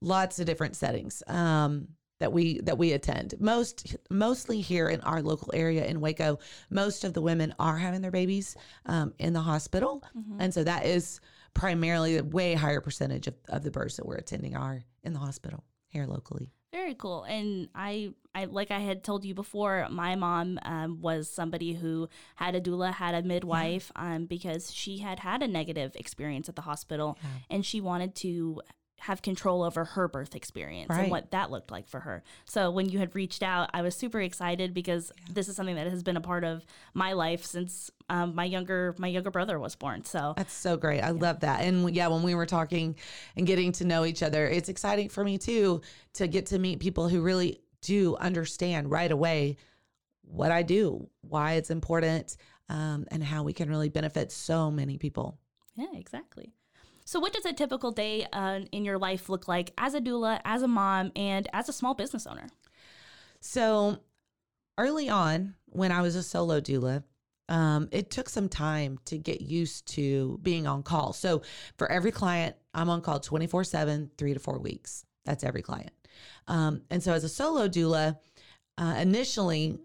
lots 0.02 0.40
of 0.40 0.46
different 0.46 0.76
settings 0.76 1.24
um, 1.28 1.88
that 2.20 2.32
we 2.32 2.60
that 2.62 2.78
we 2.78 2.94
attend. 2.94 3.34
Most 3.40 3.96
mostly 4.10 4.62
here 4.62 4.90
in 4.90 5.02
our 5.02 5.22
local 5.22 5.50
area 5.54 5.86
in 5.86 6.00
Waco, 6.02 6.40
most 6.70 7.04
of 7.04 7.14
the 7.14 7.22
women 7.22 7.54
are 7.60 7.78
having 7.78 8.02
their 8.02 8.12
babies 8.12 8.56
um, 8.86 9.14
in 9.18 9.34
the 9.34 9.42
hospital, 9.42 10.04
and 10.40 10.54
so 10.54 10.64
that 10.64 10.86
is 10.86 11.20
primarily 11.54 12.18
the 12.18 12.24
way 12.24 12.54
higher 12.54 12.82
percentage 12.82 13.28
of, 13.28 13.36
of 13.50 13.64
the 13.64 13.72
births 13.72 13.98
that 13.98 14.06
we're 14.06 14.16
attending 14.16 14.56
are 14.56 14.84
in 15.04 15.14
the 15.14 15.20
hospital 15.20 15.64
here 15.90 16.06
locally. 16.08 16.52
Very 16.72 16.96
cool. 16.96 17.24
And 17.24 17.70
I, 17.76 18.14
I 18.36 18.46
like 18.46 18.72
I 18.72 18.80
had 18.80 19.04
told 19.04 19.26
you 19.26 19.34
before, 19.34 19.88
my 19.92 20.16
mom 20.16 20.60
um, 20.64 21.02
was 21.02 21.30
somebody 21.30 21.74
who 21.74 22.10
had 22.36 22.56
a 22.56 22.62
doula, 22.62 22.94
had 22.94 23.14
a 23.14 23.22
midwife, 23.22 23.92
um, 23.96 24.26
because 24.26 24.74
she 24.74 24.98
had 24.98 25.20
had 25.20 25.44
a 25.44 25.48
negative 25.48 25.96
experience 25.96 26.50
at 26.50 26.56
the 26.56 26.64
hospital, 26.64 27.18
and 27.50 27.66
she 27.66 27.80
wanted 27.80 28.16
to 28.16 28.62
have 29.00 29.22
control 29.22 29.64
over 29.64 29.84
her 29.84 30.08
birth 30.08 30.34
experience 30.34 30.90
Right. 30.90 31.02
and 31.02 31.12
what 31.12 31.32
that 31.32 31.52
looked 31.52 31.72
like 31.72 31.90
for 31.90 32.00
her. 32.00 32.24
So 32.46 32.72
when 32.72 32.88
you 32.88 33.00
had 33.00 33.14
reached 33.16 33.44
out, 33.44 33.70
I 33.74 33.82
was 33.82 33.98
super 33.98 34.22
excited 34.22 34.74
because 34.74 35.12
this 35.30 35.50
is 35.50 35.58
something 35.58 35.76
that 35.76 35.88
has 35.88 36.04
been 36.04 36.16
a 36.16 36.22
part 36.22 36.46
of 36.46 36.66
my 36.94 37.12
life 37.12 37.44
since 37.44 37.92
um, 38.10 38.34
my 38.34 38.46
younger 38.46 38.96
my 38.98 39.10
younger 39.10 39.30
brother 39.30 39.60
was 39.60 39.76
born. 39.76 40.06
So 40.06 40.34
That's 40.38 40.54
so 40.54 40.78
great. 40.78 41.02
I 41.02 41.10
love 41.10 41.42
that. 41.42 41.62
And 41.66 41.94
yeah, 41.94 42.08
when 42.08 42.24
we 42.24 42.34
were 42.34 42.46
talking 42.46 42.96
and 43.36 43.46
getting 43.46 43.74
to 43.74 43.86
know 43.86 44.06
each 44.06 44.24
other, 44.24 44.48
it's 44.48 44.70
exciting 44.70 45.10
for 45.10 45.24
me 45.24 45.38
too 45.38 45.82
to 46.14 46.28
get 46.28 46.46
to 46.48 46.58
meet 46.60 46.80
people 46.80 47.10
who 47.10 47.22
really 47.22 47.60
do 47.84 48.16
understand 48.16 48.90
right 48.90 49.12
away 49.12 49.58
what 50.24 50.52
I 50.52 50.64
do, 50.64 51.10
why 51.22 51.54
it's 51.54 51.70
important, 51.70 52.38
um, 52.70 53.06
and 53.12 53.24
how 53.24 53.44
we 53.44 53.54
can 53.54 53.70
really 53.70 53.90
benefit 53.90 54.32
so 54.32 54.72
many 54.72 54.98
people. 54.98 55.38
Yeah, 55.76 55.94
exactly. 55.94 56.54
So, 57.06 57.20
what 57.20 57.34
does 57.34 57.46
a 57.46 57.54
typical 57.54 57.92
day 57.92 58.26
uh, 58.34 58.62
in 58.72 58.86
your 58.86 58.98
life 58.98 59.30
look 59.30 59.48
like 59.48 59.72
as 59.78 59.94
a 59.94 60.02
doula, 60.02 60.40
as 60.46 60.64
a 60.64 60.68
mom, 60.68 61.12
and 61.16 61.48
as 61.54 61.70
a 61.70 61.74
small 61.74 61.94
business 61.94 62.26
owner? 62.26 62.48
So 63.44 63.98
early 64.78 65.10
on, 65.10 65.56
when 65.66 65.92
I 65.92 66.02
was 66.02 66.16
a 66.16 66.24
solo 66.24 66.62
doula, 66.62 67.04
um, 67.50 67.90
it 67.92 68.10
took 68.10 68.30
some 68.30 68.48
time 68.48 69.00
to 69.06 69.18
get 69.18 69.42
used 69.42 69.86
to 69.96 70.40
being 70.42 70.66
on 70.66 70.82
call. 70.82 71.12
So 71.12 71.42
for 71.78 71.92
every 71.92 72.12
client, 72.12 72.56
I'm 72.74 72.90
on 72.90 73.02
call 73.02 73.20
24 73.20 73.66
7, 73.66 74.12
three 74.18 74.34
to 74.34 74.40
four 74.40 74.60
weeks. 74.60 75.06
That's 75.26 75.44
every 75.44 75.62
client. 75.62 75.92
Um, 76.48 76.82
and 76.90 77.02
so 77.02 77.14
as 77.14 77.24
a 77.24 77.30
solo 77.30 77.68
doula, 77.68 78.18
uh, 78.78 78.96
initially, 79.00 79.78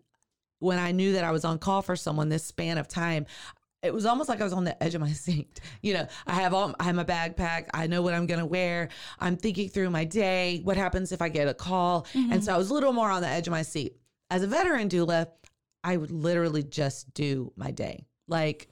when 0.61 0.79
I 0.79 0.93
knew 0.93 1.13
that 1.13 1.25
I 1.25 1.31
was 1.31 1.45
on 1.45 1.59
call 1.59 1.83
for 1.83 1.97
someone 1.97 2.29
this 2.29 2.45
span 2.45 2.79
of 2.79 2.89
time, 2.89 3.27
it 3.83 3.95
was 3.95 4.07
almost 4.07 4.29
like 4.29 4.41
I 4.41 4.45
was 4.45 4.53
on 4.53 4.65
the 4.65 4.81
edge 4.83 4.95
of 4.95 5.01
my 5.01 5.13
seat. 5.13 5.61
You 5.83 5.95
know, 5.95 6.09
I 6.27 6.35
have 6.35 6.55
all 6.55 6.75
I 6.81 6.85
have 6.85 6.95
my 6.95 7.05
bag 7.05 7.37
packed. 7.37 7.71
I 7.75 7.87
know 7.87 8.03
what 8.03 8.15
I'm 8.15 8.27
gonna 8.27 8.47
wear. 8.47 8.89
I'm 9.21 9.37
thinking 9.37 9.69
through 9.69 9.91
my 9.91 10.05
day. 10.05 10.61
What 10.65 10.77
happens 10.77 11.13
if 11.13 11.23
I 11.23 11.29
get 11.29 11.49
a 11.49 11.55
call? 11.55 12.07
And 12.15 12.43
so 12.43 12.55
I 12.55 12.59
was 12.59 12.71
a 12.71 12.75
little 12.75 12.93
more 12.93 13.11
on 13.11 13.23
the 13.23 13.29
edge 13.29 13.47
of 13.47 13.53
my 13.53 13.63
seat. 13.63 13.97
As 14.31 14.43
a 14.43 14.47
veteran 14.47 14.89
doula, 14.89 15.29
I 15.85 15.97
would 15.97 16.11
literally 16.11 16.63
just 16.63 17.15
do 17.15 17.53
my 17.57 17.71
day. 17.71 18.05
Like 18.27 18.69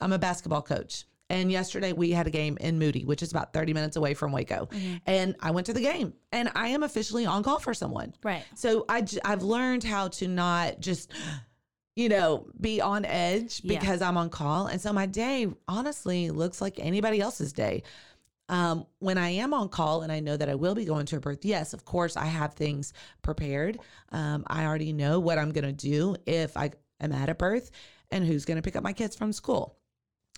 I'm 0.00 0.12
a 0.12 0.18
basketball 0.18 0.62
coach. 0.62 1.04
And 1.28 1.50
yesterday 1.50 1.92
we 1.92 2.10
had 2.12 2.26
a 2.26 2.30
game 2.30 2.56
in 2.60 2.78
Moody, 2.78 3.04
which 3.04 3.22
is 3.22 3.30
about 3.32 3.52
30 3.52 3.72
minutes 3.74 3.96
away 3.96 4.14
from 4.14 4.30
Waco. 4.32 4.68
And 5.06 5.34
I 5.40 5.50
went 5.50 5.66
to 5.66 5.72
the 5.72 5.80
game 5.80 6.12
and 6.32 6.50
I 6.54 6.68
am 6.68 6.82
officially 6.84 7.26
on 7.26 7.42
call 7.42 7.58
for 7.58 7.74
someone. 7.74 8.14
Right. 8.22 8.44
So 8.54 8.84
I, 8.88 9.00
j- 9.00 9.18
I've 9.24 9.42
learned 9.42 9.82
how 9.82 10.08
to 10.08 10.28
not 10.28 10.78
just, 10.78 11.10
you 11.96 12.08
know, 12.08 12.46
be 12.60 12.80
on 12.80 13.04
edge 13.04 13.60
Yeah. 13.64 13.78
because 13.80 14.02
I'm 14.02 14.16
on 14.16 14.30
call. 14.30 14.66
And 14.68 14.80
so 14.80 14.92
my 14.92 15.06
day 15.06 15.48
honestly 15.66 16.30
looks 16.30 16.60
like 16.60 16.78
anybody 16.78 17.20
else's 17.20 17.52
day. 17.52 17.82
Um, 18.48 18.86
when 19.00 19.18
I 19.18 19.30
am 19.30 19.52
on 19.52 19.68
call 19.68 20.02
and 20.02 20.12
I 20.12 20.20
know 20.20 20.36
that 20.36 20.48
I 20.48 20.54
will 20.54 20.76
be 20.76 20.84
going 20.84 21.06
to 21.06 21.16
a 21.16 21.20
birth, 21.20 21.44
yes, 21.44 21.72
of 21.72 21.84
course, 21.84 22.16
I 22.16 22.26
have 22.26 22.54
things 22.54 22.92
prepared. 23.22 23.80
Um, 24.12 24.44
I 24.46 24.64
already 24.66 24.92
know 24.92 25.18
what 25.18 25.38
I'm 25.38 25.50
going 25.50 25.64
to 25.64 25.72
do 25.72 26.14
if 26.26 26.56
I 26.56 26.70
am 27.00 27.10
at 27.10 27.28
a 27.28 27.34
birth 27.34 27.72
and 28.12 28.24
who's 28.24 28.44
going 28.44 28.54
to 28.56 28.62
pick 28.62 28.76
up 28.76 28.84
my 28.84 28.92
kids 28.92 29.16
from 29.16 29.32
school. 29.32 29.76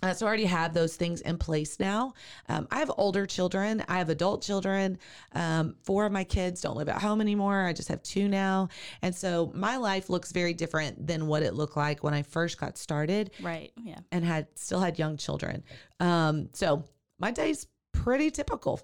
Uh, 0.02 0.14
so 0.14 0.24
I 0.26 0.28
already 0.28 0.44
have 0.44 0.74
those 0.74 0.94
things 0.94 1.20
in 1.22 1.38
place 1.38 1.80
now. 1.80 2.14
Um, 2.48 2.68
I 2.70 2.78
have 2.78 2.90
older 2.96 3.26
children. 3.26 3.84
I 3.88 3.98
have 3.98 4.10
adult 4.10 4.42
children. 4.42 4.98
Um, 5.32 5.74
four 5.82 6.06
of 6.06 6.12
my 6.12 6.22
kids 6.22 6.60
don't 6.60 6.76
live 6.76 6.88
at 6.88 7.02
home 7.02 7.20
anymore. 7.20 7.66
I 7.66 7.72
just 7.72 7.88
have 7.88 8.02
two 8.04 8.28
now. 8.28 8.68
And 9.02 9.12
so 9.14 9.50
my 9.54 9.76
life 9.76 10.08
looks 10.08 10.30
very 10.30 10.54
different 10.54 11.04
than 11.06 11.26
what 11.26 11.42
it 11.42 11.54
looked 11.54 11.76
like 11.76 12.04
when 12.04 12.14
I 12.14 12.22
first 12.22 12.58
got 12.60 12.78
started 12.78 13.32
Right. 13.42 13.72
Yeah. 13.76 13.98
and 14.12 14.24
had 14.24 14.46
still 14.54 14.78
had 14.80 14.98
young 15.00 15.16
children. 15.16 15.64
Um, 15.98 16.50
so 16.52 16.84
my 17.18 17.32
day's 17.32 17.66
pretty 17.92 18.30
typical. 18.30 18.80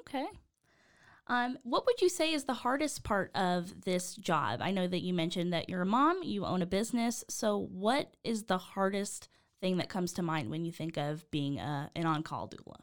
Okay. 0.00 0.26
Um, 1.26 1.58
what 1.64 1.86
would 1.86 2.00
you 2.00 2.08
say 2.08 2.32
is 2.32 2.44
the 2.44 2.54
hardest 2.54 3.02
part 3.02 3.32
of 3.34 3.80
this 3.84 4.14
job? 4.14 4.60
I 4.62 4.70
know 4.70 4.86
that 4.86 5.02
you 5.02 5.12
mentioned 5.12 5.52
that 5.52 5.68
you're 5.68 5.82
a 5.82 5.86
mom, 5.86 6.22
you 6.22 6.44
own 6.46 6.62
a 6.62 6.66
business. 6.66 7.24
So, 7.28 7.58
what 7.72 8.14
is 8.22 8.44
the 8.44 8.58
hardest 8.58 9.28
thing 9.60 9.78
that 9.78 9.88
comes 9.88 10.12
to 10.14 10.22
mind 10.22 10.50
when 10.50 10.64
you 10.64 10.72
think 10.72 10.96
of 10.96 11.28
being 11.30 11.58
a, 11.58 11.90
an 11.94 12.06
on 12.06 12.22
call 12.22 12.48
doula? 12.48 12.76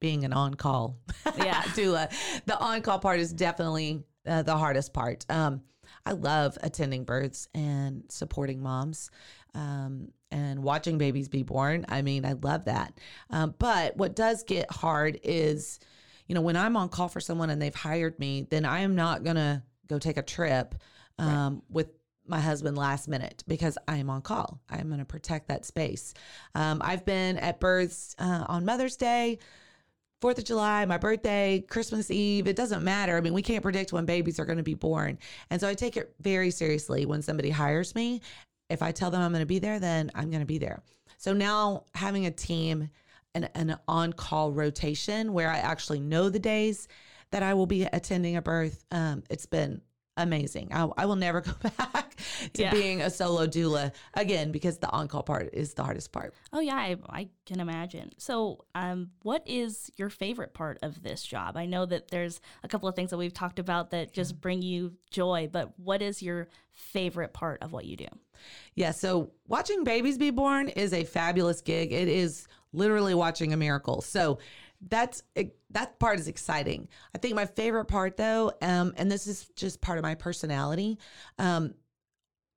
Being 0.00 0.24
an 0.24 0.32
on 0.32 0.54
call 0.54 0.98
Yeah. 1.36 1.62
doula, 1.62 2.12
the 2.46 2.58
on 2.58 2.82
call 2.82 2.98
part 2.98 3.20
is 3.20 3.32
definitely 3.32 4.04
uh, 4.26 4.42
the 4.42 4.56
hardest 4.56 4.92
part. 4.92 5.24
Um, 5.28 5.62
I 6.06 6.12
love 6.12 6.58
attending 6.62 7.04
births 7.04 7.48
and 7.54 8.04
supporting 8.10 8.62
moms 8.62 9.10
um, 9.54 10.08
and 10.30 10.62
watching 10.62 10.98
babies 10.98 11.28
be 11.28 11.42
born. 11.42 11.86
I 11.88 12.02
mean, 12.02 12.26
I 12.26 12.32
love 12.32 12.66
that. 12.66 12.98
Um, 13.30 13.54
but 13.58 13.96
what 13.96 14.14
does 14.14 14.42
get 14.42 14.70
hard 14.70 15.20
is, 15.22 15.78
you 16.26 16.34
know, 16.34 16.40
when 16.42 16.56
I'm 16.56 16.76
on 16.76 16.88
call 16.88 17.08
for 17.08 17.20
someone 17.20 17.50
and 17.50 17.60
they've 17.60 17.74
hired 17.74 18.18
me, 18.18 18.46
then 18.50 18.64
I 18.64 18.80
am 18.80 18.94
not 18.94 19.24
going 19.24 19.36
to 19.36 19.62
go 19.86 19.98
take 19.98 20.16
a 20.16 20.22
trip 20.22 20.74
um, 21.18 21.62
with 21.70 21.88
my 22.26 22.40
husband 22.40 22.76
last 22.76 23.08
minute 23.08 23.44
because 23.46 23.76
I 23.86 23.96
am 23.98 24.10
on 24.10 24.22
call. 24.22 24.60
I'm 24.70 24.88
going 24.88 24.98
to 24.98 25.04
protect 25.04 25.48
that 25.48 25.64
space. 25.64 26.14
Um, 26.54 26.80
I've 26.84 27.04
been 27.04 27.36
at 27.38 27.60
births 27.60 28.14
uh, 28.18 28.44
on 28.48 28.64
Mother's 28.64 28.96
Day. 28.96 29.38
Fourth 30.20 30.38
of 30.38 30.44
July, 30.44 30.86
my 30.86 30.96
birthday, 30.96 31.62
Christmas 31.68 32.10
Eve, 32.10 32.46
it 32.46 32.56
doesn't 32.56 32.82
matter. 32.82 33.16
I 33.16 33.20
mean, 33.20 33.34
we 33.34 33.42
can't 33.42 33.62
predict 33.62 33.92
when 33.92 34.06
babies 34.06 34.40
are 34.40 34.46
going 34.46 34.56
to 34.56 34.62
be 34.62 34.74
born. 34.74 35.18
And 35.50 35.60
so 35.60 35.68
I 35.68 35.74
take 35.74 35.98
it 35.98 36.14
very 36.20 36.50
seriously 36.50 37.04
when 37.04 37.20
somebody 37.20 37.50
hires 37.50 37.94
me. 37.94 38.22
If 38.70 38.80
I 38.80 38.90
tell 38.90 39.10
them 39.10 39.20
I'm 39.20 39.32
going 39.32 39.42
to 39.42 39.46
be 39.46 39.58
there, 39.58 39.78
then 39.78 40.10
I'm 40.14 40.30
going 40.30 40.40
to 40.40 40.46
be 40.46 40.56
there. 40.56 40.82
So 41.18 41.34
now 41.34 41.84
having 41.94 42.24
a 42.24 42.30
team 42.30 42.88
and 43.34 43.50
an 43.54 43.76
on 43.86 44.14
call 44.14 44.50
rotation 44.52 45.32
where 45.34 45.50
I 45.50 45.58
actually 45.58 46.00
know 46.00 46.30
the 46.30 46.38
days 46.38 46.88
that 47.30 47.42
I 47.42 47.52
will 47.52 47.66
be 47.66 47.82
attending 47.82 48.36
a 48.36 48.42
birth, 48.42 48.84
um, 48.92 49.24
it's 49.28 49.46
been 49.46 49.82
amazing. 50.16 50.68
I, 50.72 50.88
I 50.96 51.06
will 51.06 51.16
never 51.16 51.40
go 51.42 51.52
back 51.78 52.16
to 52.54 52.62
Yeah. 52.62 52.70
being 52.70 53.02
a 53.02 53.10
solo 53.10 53.46
doula 53.46 53.92
again 54.14 54.52
because 54.52 54.78
the 54.78 54.88
on 54.90 55.08
call 55.08 55.22
part 55.22 55.50
is 55.52 55.74
the 55.74 55.82
hardest 55.84 56.12
part. 56.12 56.34
Oh 56.52 56.60
yeah, 56.60 56.76
I, 56.76 56.96
I 57.08 57.28
can 57.46 57.60
imagine. 57.60 58.12
So, 58.18 58.64
um, 58.74 59.10
what 59.22 59.42
is 59.46 59.90
your 59.96 60.10
favorite 60.10 60.54
part 60.54 60.78
of 60.82 61.02
this 61.02 61.22
job? 61.22 61.56
I 61.56 61.66
know 61.66 61.86
that 61.86 62.08
there's 62.08 62.40
a 62.62 62.68
couple 62.68 62.88
of 62.88 62.94
things 62.94 63.10
that 63.10 63.18
we've 63.18 63.34
talked 63.34 63.58
about 63.58 63.90
that 63.90 64.12
just 64.12 64.40
bring 64.40 64.62
you 64.62 64.94
joy, 65.10 65.48
but 65.50 65.72
what 65.78 66.02
is 66.02 66.22
your 66.22 66.48
favorite 66.70 67.32
part 67.32 67.62
of 67.62 67.72
what 67.72 67.84
you 67.84 67.96
do? 67.96 68.08
Yeah, 68.74 68.90
so 68.90 69.30
watching 69.46 69.84
babies 69.84 70.18
be 70.18 70.30
born 70.30 70.68
is 70.68 70.92
a 70.92 71.04
fabulous 71.04 71.60
gig. 71.60 71.92
It 71.92 72.08
is 72.08 72.46
literally 72.72 73.14
watching 73.14 73.52
a 73.52 73.56
miracle. 73.56 74.00
So 74.02 74.38
that's 74.88 75.22
that 75.70 75.98
part 75.98 76.18
is 76.18 76.28
exciting. 76.28 76.88
I 77.14 77.18
think 77.18 77.34
my 77.34 77.46
favorite 77.46 77.86
part 77.86 78.16
though, 78.16 78.52
um, 78.62 78.92
and 78.96 79.10
this 79.10 79.26
is 79.26 79.48
just 79.56 79.80
part 79.80 79.98
of 79.98 80.02
my 80.02 80.14
personality, 80.14 80.98
um, 81.38 81.74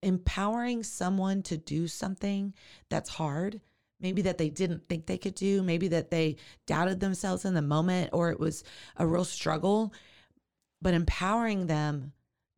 empowering 0.03 0.83
someone 0.83 1.41
to 1.43 1.57
do 1.57 1.87
something 1.87 2.53
that's 2.89 3.09
hard, 3.09 3.61
maybe 3.99 4.21
that 4.23 4.37
they 4.37 4.49
didn't 4.49 4.87
think 4.87 5.05
they 5.05 5.17
could 5.17 5.35
do, 5.35 5.63
maybe 5.63 5.87
that 5.89 6.11
they 6.11 6.35
doubted 6.65 6.99
themselves 6.99 7.45
in 7.45 7.53
the 7.53 7.61
moment 7.61 8.11
or 8.13 8.29
it 8.29 8.39
was 8.39 8.63
a 8.97 9.07
real 9.07 9.25
struggle, 9.25 9.93
but 10.81 10.93
empowering 10.93 11.67
them 11.67 12.13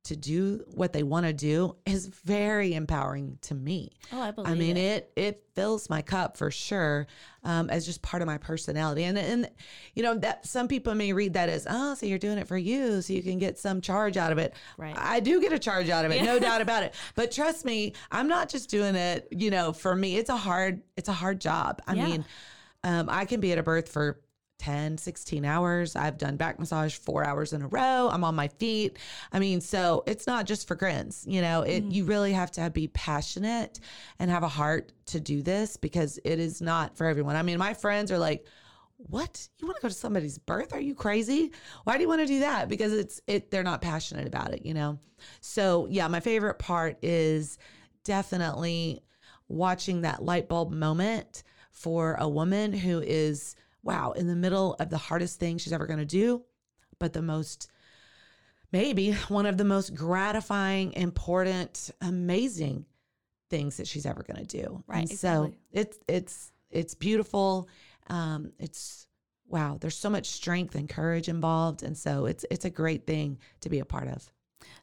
to 0.09 0.15
do 0.15 0.63
what 0.75 0.93
they 0.93 1.01
want 1.01 1.25
to 1.25 1.33
do 1.33 1.75
is 1.85 2.07
very 2.07 2.73
empowering 2.75 3.39
to 3.43 3.55
me. 3.55 3.91
Oh, 4.13 4.21
I 4.21 4.31
believe 4.31 4.51
I 4.51 4.55
mean, 4.55 4.77
it. 4.77 5.11
it 5.15 5.23
it 5.23 5.43
fills 5.55 5.89
my 5.89 6.01
cup 6.01 6.37
for 6.37 6.51
sure, 6.51 7.07
um, 7.43 7.69
as 7.69 7.85
just 7.85 8.01
part 8.01 8.21
of 8.21 8.27
my 8.27 8.37
personality. 8.37 9.03
And 9.05 9.17
and 9.17 9.49
you 9.95 10.03
know 10.03 10.15
that 10.19 10.45
some 10.45 10.67
people 10.67 10.93
may 10.95 11.13
read 11.13 11.33
that 11.33 11.49
as 11.49 11.65
oh, 11.69 11.95
so 11.95 12.05
you're 12.05 12.19
doing 12.19 12.37
it 12.37 12.47
for 12.47 12.57
you, 12.57 13.01
so 13.01 13.13
you 13.13 13.23
can 13.23 13.39
get 13.39 13.57
some 13.57 13.81
charge 13.81 14.17
out 14.17 14.31
of 14.31 14.37
it. 14.37 14.53
Right. 14.77 14.95
I 14.97 15.19
do 15.19 15.41
get 15.41 15.53
a 15.53 15.59
charge 15.59 15.89
out 15.89 16.05
of 16.05 16.11
it, 16.11 16.23
no 16.23 16.39
doubt 16.39 16.61
about 16.61 16.83
it. 16.83 16.93
But 17.15 17.31
trust 17.31 17.65
me, 17.65 17.93
I'm 18.11 18.27
not 18.27 18.49
just 18.49 18.69
doing 18.69 18.95
it, 18.95 19.27
you 19.31 19.49
know, 19.51 19.73
for 19.73 19.95
me. 19.95 20.17
It's 20.17 20.29
a 20.29 20.37
hard 20.37 20.81
it's 20.97 21.09
a 21.09 21.13
hard 21.13 21.39
job. 21.39 21.81
I 21.87 21.93
Yeah. 21.93 22.05
mean, 22.05 22.25
um, 22.83 23.09
I 23.09 23.25
can 23.25 23.39
be 23.39 23.51
at 23.51 23.57
a 23.57 23.63
birth 23.63 23.89
for 23.89 24.19
10, 24.59 24.97
16 24.97 25.45
hours. 25.45 25.95
I've 25.95 26.17
done 26.17 26.35
back 26.35 26.59
massage 26.59 26.95
four 26.95 27.25
hours 27.25 27.53
in 27.53 27.61
a 27.61 27.67
row. 27.67 28.09
I'm 28.11 28.23
on 28.23 28.35
my 28.35 28.47
feet. 28.47 28.97
I 29.31 29.39
mean, 29.39 29.61
so 29.61 30.03
it's 30.05 30.27
not 30.27 30.45
just 30.45 30.67
for 30.67 30.75
grins, 30.75 31.25
you 31.27 31.41
know, 31.41 31.61
it, 31.61 31.85
you 31.85 32.05
mm. 32.05 32.09
really 32.09 32.33
have 32.33 32.51
to 32.51 32.69
be 32.69 32.87
passionate 32.89 33.79
and 34.19 34.29
have 34.29 34.43
a 34.43 34.47
heart 34.47 34.91
to 35.07 35.19
do 35.19 35.41
this 35.41 35.77
because 35.77 36.19
it 36.23 36.39
is 36.39 36.61
not 36.61 36.95
for 36.97 37.07
everyone. 37.07 37.35
I 37.35 37.41
mean, 37.41 37.57
my 37.57 37.73
friends 37.73 38.11
are 38.11 38.19
like, 38.19 38.45
what? 38.97 39.47
You 39.57 39.67
want 39.67 39.77
to 39.77 39.81
go 39.81 39.87
to 39.87 39.93
somebody's 39.93 40.37
birth? 40.37 40.73
Are 40.73 40.81
you 40.81 40.93
crazy? 40.93 41.51
Why 41.85 41.95
do 41.95 42.01
you 42.01 42.09
want 42.09 42.19
to 42.19 42.27
do 42.27 42.41
that? 42.41 42.67
Because 42.67 42.91
it's 42.91 43.21
it 43.27 43.49
they're 43.49 43.63
not 43.63 43.81
passionate 43.81 44.27
about 44.27 44.53
it, 44.53 44.65
you 44.65 44.73
know. 44.73 44.99
So, 45.39 45.87
yeah, 45.89 46.09
my 46.09 46.19
favorite 46.19 46.59
part 46.59 46.97
is 47.01 47.57
definitely 48.03 49.01
watching 49.47 50.01
that 50.01 50.21
light 50.21 50.49
bulb 50.49 50.71
moment 50.71 51.43
for 51.71 52.15
a 52.19 52.27
woman 52.27 52.73
who 52.73 52.99
is 52.99 53.55
wow, 53.83 54.11
in 54.11 54.27
the 54.27 54.35
middle 54.35 54.75
of 54.75 54.89
the 54.89 54.97
hardest 54.97 55.39
thing 55.39 55.57
she's 55.57 55.73
ever 55.73 55.87
going 55.87 55.99
to 55.99 56.05
do, 56.05 56.43
but 56.99 57.13
the 57.13 57.21
most 57.21 57.69
maybe 58.71 59.13
one 59.29 59.45
of 59.45 59.57
the 59.57 59.63
most 59.63 59.95
gratifying, 59.95 60.93
important, 60.93 61.91
amazing 62.01 62.85
things 63.49 63.77
that 63.77 63.87
she's 63.87 64.05
ever 64.05 64.23
going 64.23 64.45
to 64.45 64.57
do. 64.63 64.83
Right, 64.87 65.09
And 65.09 65.11
so 65.11 65.53
it's 65.71 65.97
it's 66.07 66.51
it's 66.69 66.95
beautiful. 66.95 67.67
Um, 68.07 68.51
it's 68.59 69.07
wow. 69.47 69.77
There's 69.79 69.97
so 69.97 70.09
much 70.09 70.27
strength 70.27 70.75
and 70.75 70.87
courage 70.87 71.29
involved, 71.29 71.83
and 71.83 71.97
so 71.97 72.25
it's 72.25 72.45
it's 72.51 72.65
a 72.65 72.69
great 72.69 73.07
thing 73.07 73.39
to 73.61 73.69
be 73.69 73.79
a 73.79 73.85
part 73.85 74.07
of. 74.07 74.31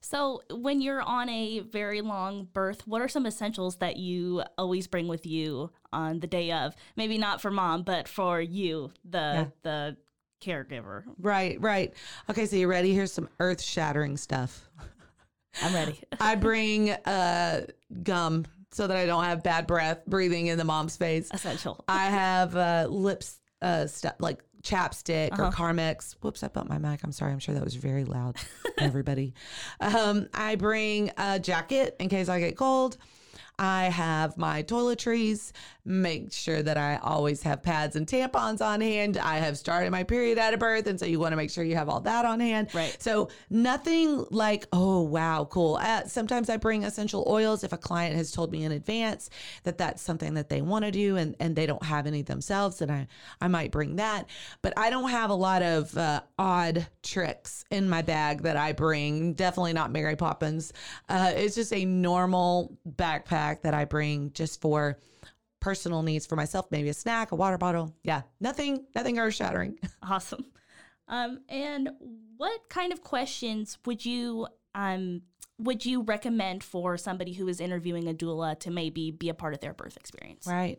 So, 0.00 0.40
when 0.50 0.80
you're 0.80 1.02
on 1.02 1.28
a 1.28 1.60
very 1.60 2.00
long 2.00 2.48
birth, 2.52 2.86
what 2.86 3.02
are 3.02 3.08
some 3.08 3.26
essentials 3.26 3.76
that 3.76 3.96
you 3.96 4.42
always 4.56 4.86
bring 4.86 5.08
with 5.08 5.26
you 5.26 5.70
on 5.92 6.20
the 6.20 6.26
day 6.26 6.52
of? 6.52 6.74
Maybe 6.96 7.18
not 7.18 7.40
for 7.40 7.50
mom, 7.50 7.82
but 7.82 8.08
for 8.08 8.40
you, 8.40 8.90
the 9.04 9.18
Yeah. 9.18 9.46
the 9.62 9.96
caregiver. 10.40 11.04
Right, 11.18 11.60
right. 11.60 11.92
Okay, 12.30 12.46
so 12.46 12.56
you 12.56 12.68
ready? 12.68 12.92
Here's 12.94 13.12
some 13.12 13.28
earth 13.40 13.60
shattering 13.62 14.16
stuff. 14.16 14.68
I'm 15.62 15.74
ready. 15.74 16.00
I 16.20 16.34
bring 16.34 16.90
uh, 16.90 17.66
gum 18.02 18.46
so 18.72 18.86
that 18.86 18.96
I 18.96 19.06
don't 19.06 19.24
have 19.24 19.42
bad 19.42 19.66
breath 19.66 20.04
breathing 20.06 20.48
in 20.48 20.58
the 20.58 20.64
mom's 20.64 20.96
face. 20.96 21.30
Essential. 21.32 21.82
I 21.88 22.06
have 22.10 22.54
uh, 22.54 22.86
lips 22.90 23.40
uh, 23.62 23.86
stuff 23.86 24.14
like 24.18 24.42
chapstick 24.62 25.32
Uh-huh. 25.32 25.44
or 25.46 25.50
Carmex. 25.52 26.16
Whoops, 26.22 26.42
I 26.42 26.48
bumped 26.48 26.70
my 26.70 26.78
mic. 26.78 27.00
I'm 27.04 27.12
sorry. 27.12 27.32
I'm 27.32 27.38
sure 27.38 27.54
that 27.54 27.64
was 27.64 27.74
very 27.76 28.04
loud, 28.04 28.36
everybody. 28.78 29.32
Um, 29.80 30.28
I 30.34 30.56
bring 30.56 31.10
a 31.16 31.38
jacket 31.38 31.96
in 32.00 32.08
case 32.08 32.28
I 32.28 32.40
get 32.40 32.56
cold. 32.56 32.96
I 33.58 33.84
have 33.84 34.36
my 34.36 34.62
toiletries, 34.62 35.52
make 35.84 36.32
sure 36.32 36.62
that 36.62 36.76
I 36.76 36.96
always 36.96 37.42
have 37.44 37.62
pads 37.62 37.96
and 37.96 38.06
tampons 38.06 38.60
on 38.60 38.80
hand. 38.80 39.16
I 39.16 39.38
have 39.38 39.56
started 39.56 39.90
my 39.90 40.02
period 40.02 40.36
at 40.36 40.52
a 40.52 40.58
birth, 40.58 40.86
and 40.86 40.98
so 40.98 41.06
you 41.06 41.18
want 41.18 41.32
to 41.32 41.36
make 41.36 41.50
sure 41.50 41.64
you 41.64 41.76
have 41.76 41.88
all 41.88 42.00
that 42.00 42.24
on 42.24 42.40
hand. 42.40 42.74
Right. 42.74 42.96
So 43.00 43.30
nothing 43.48 44.26
like, 44.30 44.66
oh, 44.72 45.02
wow, 45.02 45.46
cool. 45.50 45.76
Uh, 45.80 46.04
sometimes 46.04 46.50
I 46.50 46.58
bring 46.58 46.84
essential 46.84 47.24
oils 47.28 47.64
if 47.64 47.72
a 47.72 47.78
client 47.78 48.16
has 48.16 48.30
told 48.30 48.52
me 48.52 48.64
in 48.64 48.72
advance 48.72 49.30
that 49.62 49.78
that's 49.78 50.02
something 50.02 50.34
that 50.34 50.50
they 50.50 50.60
want 50.60 50.84
to 50.84 50.90
do 50.90 51.16
and, 51.16 51.34
and 51.40 51.56
they 51.56 51.66
don't 51.66 51.84
have 51.84 52.06
any 52.06 52.22
themselves, 52.22 52.80
then 52.80 52.90
I, 52.90 53.06
I 53.40 53.48
might 53.48 53.70
bring 53.70 53.96
that. 53.96 54.28
But 54.60 54.74
I 54.76 54.90
don't 54.90 55.10
have 55.10 55.30
a 55.30 55.34
lot 55.34 55.62
of 55.62 55.96
uh, 55.96 56.20
odd 56.38 56.86
tricks 57.02 57.64
in 57.70 57.88
my 57.88 58.02
bag 58.02 58.42
that 58.42 58.56
I 58.56 58.72
bring. 58.72 59.32
Definitely 59.32 59.72
not 59.72 59.92
Mary 59.92 60.16
Poppins. 60.16 60.72
Uh, 61.08 61.32
it's 61.34 61.54
just 61.54 61.72
a 61.72 61.84
normal 61.84 62.76
backpack 62.96 63.45
that 63.62 63.74
I 63.74 63.84
bring 63.84 64.32
just 64.32 64.60
for 64.60 64.98
personal 65.60 66.02
needs 66.02 66.26
for 66.26 66.36
myself, 66.36 66.66
maybe 66.70 66.88
a 66.88 66.94
snack, 66.94 67.32
a 67.32 67.36
water 67.36 67.58
bottle. 67.58 67.94
Yeah, 68.02 68.22
nothing, 68.40 68.86
nothing 68.94 69.18
earth 69.18 69.34
shattering. 69.34 69.78
Awesome. 70.02 70.44
Um, 71.08 71.40
and 71.48 71.90
what 72.36 72.68
kind 72.68 72.92
of 72.92 73.02
questions 73.02 73.78
would 73.86 74.04
you 74.04 74.46
um 74.74 75.22
would 75.58 75.86
you 75.86 76.02
recommend 76.02 76.62
for 76.62 76.96
somebody 76.98 77.32
who 77.32 77.48
is 77.48 77.60
interviewing 77.60 78.08
a 78.08 78.14
doula 78.14 78.58
to 78.60 78.70
maybe 78.70 79.10
be 79.10 79.28
a 79.28 79.34
part 79.34 79.54
of 79.54 79.60
their 79.60 79.72
birth 79.72 79.96
experience? 79.96 80.46
Right. 80.46 80.78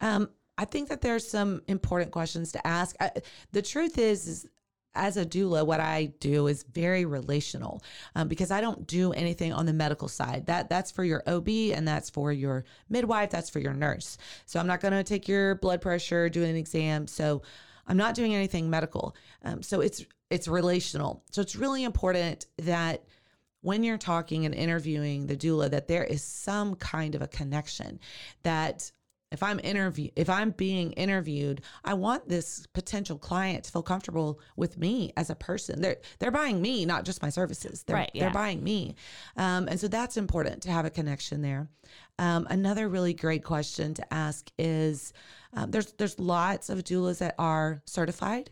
Um, 0.00 0.30
I 0.58 0.64
think 0.64 0.88
that 0.88 1.00
there's 1.00 1.28
some 1.28 1.62
important 1.68 2.10
questions 2.10 2.52
to 2.52 2.66
ask. 2.66 2.96
I, 3.00 3.12
the 3.52 3.62
truth 3.62 3.98
is, 3.98 4.26
is 4.26 4.46
as 4.96 5.16
a 5.16 5.24
doula, 5.24 5.64
what 5.66 5.80
I 5.80 6.12
do 6.20 6.46
is 6.46 6.64
very 6.64 7.04
relational 7.04 7.82
um, 8.14 8.28
because 8.28 8.50
I 8.50 8.60
don't 8.60 8.86
do 8.86 9.12
anything 9.12 9.52
on 9.52 9.66
the 9.66 9.72
medical 9.72 10.08
side. 10.08 10.46
That 10.46 10.68
that's 10.68 10.90
for 10.90 11.04
your 11.04 11.22
OB 11.26 11.48
and 11.48 11.86
that's 11.86 12.10
for 12.10 12.32
your 12.32 12.64
midwife. 12.88 13.30
That's 13.30 13.50
for 13.50 13.60
your 13.60 13.74
nurse. 13.74 14.18
So 14.46 14.58
I'm 14.58 14.66
not 14.66 14.80
going 14.80 14.94
to 14.94 15.04
take 15.04 15.28
your 15.28 15.56
blood 15.56 15.80
pressure, 15.80 16.28
do 16.28 16.42
an 16.42 16.56
exam. 16.56 17.06
So 17.06 17.42
I'm 17.86 17.96
not 17.96 18.14
doing 18.14 18.34
anything 18.34 18.68
medical. 18.68 19.14
Um, 19.44 19.62
so 19.62 19.80
it's 19.80 20.04
it's 20.30 20.48
relational. 20.48 21.22
So 21.30 21.40
it's 21.40 21.54
really 21.54 21.84
important 21.84 22.46
that 22.58 23.04
when 23.60 23.82
you're 23.82 23.98
talking 23.98 24.44
and 24.44 24.54
interviewing 24.54 25.26
the 25.26 25.36
doula 25.36 25.70
that 25.70 25.88
there 25.88 26.04
is 26.04 26.22
some 26.22 26.74
kind 26.76 27.14
of 27.14 27.22
a 27.22 27.28
connection 27.28 27.98
that 28.42 28.90
if 29.32 29.42
I'm 29.42 29.58
interview 29.60 30.08
if 30.14 30.30
I'm 30.30 30.50
being 30.50 30.92
interviewed, 30.92 31.62
I 31.84 31.94
want 31.94 32.28
this 32.28 32.66
potential 32.72 33.18
client 33.18 33.64
to 33.64 33.72
feel 33.72 33.82
comfortable 33.82 34.40
with 34.56 34.78
me 34.78 35.12
as 35.16 35.30
a 35.30 35.34
person. 35.34 35.80
They're 35.80 35.96
they're 36.18 36.30
buying 36.30 36.62
me, 36.62 36.84
not 36.86 37.04
just 37.04 37.22
my 37.22 37.30
services. 37.30 37.82
They're, 37.82 37.96
Right, 37.96 38.10
yeah. 38.14 38.24
they're 38.24 38.32
buying 38.32 38.62
me, 38.62 38.94
um, 39.36 39.68
and 39.68 39.80
so 39.80 39.88
that's 39.88 40.16
important 40.16 40.62
to 40.62 40.70
have 40.70 40.84
a 40.84 40.90
connection 40.90 41.42
there. 41.42 41.68
Um, 42.18 42.46
another 42.50 42.88
really 42.88 43.14
great 43.14 43.44
question 43.44 43.94
to 43.94 44.14
ask 44.14 44.50
is 44.58 45.12
um, 45.52 45.70
there's 45.70 45.92
there's 45.92 46.18
lots 46.20 46.70
of 46.70 46.84
doulas 46.84 47.18
that 47.18 47.34
are 47.38 47.82
certified. 47.84 48.50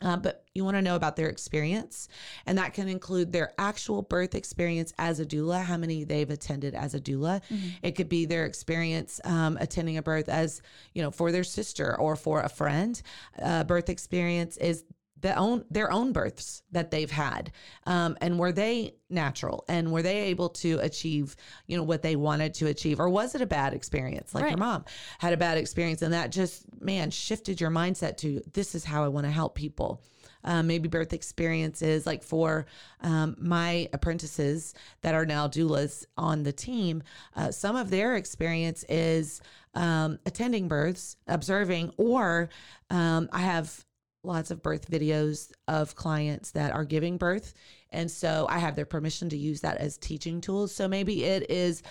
Uh, 0.00 0.16
but 0.16 0.44
you 0.54 0.64
want 0.64 0.76
to 0.76 0.82
know 0.82 0.96
about 0.96 1.16
their 1.16 1.28
experience, 1.28 2.08
and 2.46 2.58
that 2.58 2.72
can 2.72 2.88
include 2.88 3.32
their 3.32 3.52
actual 3.58 4.02
birth 4.02 4.34
experience 4.34 4.92
as 4.98 5.20
a 5.20 5.26
doula, 5.26 5.62
how 5.62 5.76
many 5.76 6.04
they've 6.04 6.30
attended 6.30 6.74
as 6.74 6.94
a 6.94 7.00
doula. 7.00 7.40
It 7.82 7.92
could 7.92 8.08
be 8.08 8.24
their 8.24 8.44
experience 8.44 9.20
um, 9.24 9.56
attending 9.60 9.96
a 9.98 10.02
birth 10.02 10.28
as, 10.28 10.62
you 10.94 11.02
know, 11.02 11.10
for 11.10 11.32
their 11.32 11.44
sister 11.44 11.98
or 11.98 12.16
for 12.16 12.40
a 12.42 12.48
friend. 12.48 13.00
Uh, 13.40 13.64
birth 13.64 13.88
experience 13.88 14.56
is 14.56 14.84
the 15.20 15.34
own 15.34 15.64
their 15.70 15.90
own 15.92 16.12
births 16.12 16.62
that 16.72 16.90
they've 16.90 17.10
had, 17.10 17.52
um, 17.86 18.16
and 18.20 18.38
were 18.38 18.52
they 18.52 18.94
natural, 19.10 19.64
and 19.68 19.90
were 19.92 20.02
they 20.02 20.24
able 20.24 20.48
to 20.50 20.78
achieve, 20.80 21.36
you 21.66 21.76
know, 21.76 21.82
what 21.82 22.02
they 22.02 22.16
wanted 22.16 22.54
to 22.54 22.66
achieve, 22.66 23.00
or 23.00 23.08
was 23.08 23.34
it 23.34 23.40
a 23.40 23.46
bad 23.46 23.74
experience, 23.74 24.34
like 24.34 24.48
your 24.48 24.58
mom 24.58 24.84
had 25.18 25.32
a 25.32 25.36
bad 25.36 25.58
experience, 25.58 26.02
and 26.02 26.12
that 26.12 26.30
just 26.30 26.64
man 26.80 27.10
shifted 27.10 27.60
your 27.60 27.70
mindset 27.70 28.16
to 28.18 28.40
this 28.52 28.74
is 28.74 28.84
how 28.84 29.04
I 29.04 29.08
want 29.08 29.26
to 29.26 29.30
help 29.32 29.54
people. 29.54 30.02
Um, 30.44 30.68
maybe 30.68 30.88
birth 30.88 31.12
experiences 31.12 32.06
like 32.06 32.22
for 32.22 32.66
um, 33.00 33.34
my 33.40 33.88
apprentices 33.92 34.72
that 35.02 35.12
are 35.12 35.26
now 35.26 35.48
doulas 35.48 36.06
on 36.16 36.44
the 36.44 36.52
team 36.52 37.02
uh, 37.34 37.50
some 37.50 37.74
of 37.74 37.90
their 37.90 38.14
experience 38.14 38.84
is 38.88 39.40
um, 39.74 40.20
attending 40.26 40.68
births 40.68 41.16
observing 41.26 41.90
or 41.96 42.50
um, 42.88 43.28
i 43.32 43.40
have 43.40 43.84
lots 44.28 44.50
of 44.52 44.62
birth 44.62 44.88
videos 44.90 45.50
of 45.66 45.96
clients 45.96 46.52
that 46.52 46.72
are 46.72 46.84
giving 46.84 47.16
birth. 47.16 47.54
And 47.90 48.10
so 48.10 48.46
i 48.48 48.58
have 48.58 48.76
their 48.76 48.84
permission 48.84 49.28
to 49.30 49.36
use 49.36 49.62
that 49.62 49.78
as 49.78 49.98
teaching 49.98 50.40
tools. 50.40 50.72
So 50.72 50.86
maybe 50.86 51.24
it 51.24 51.50
is 51.50 51.82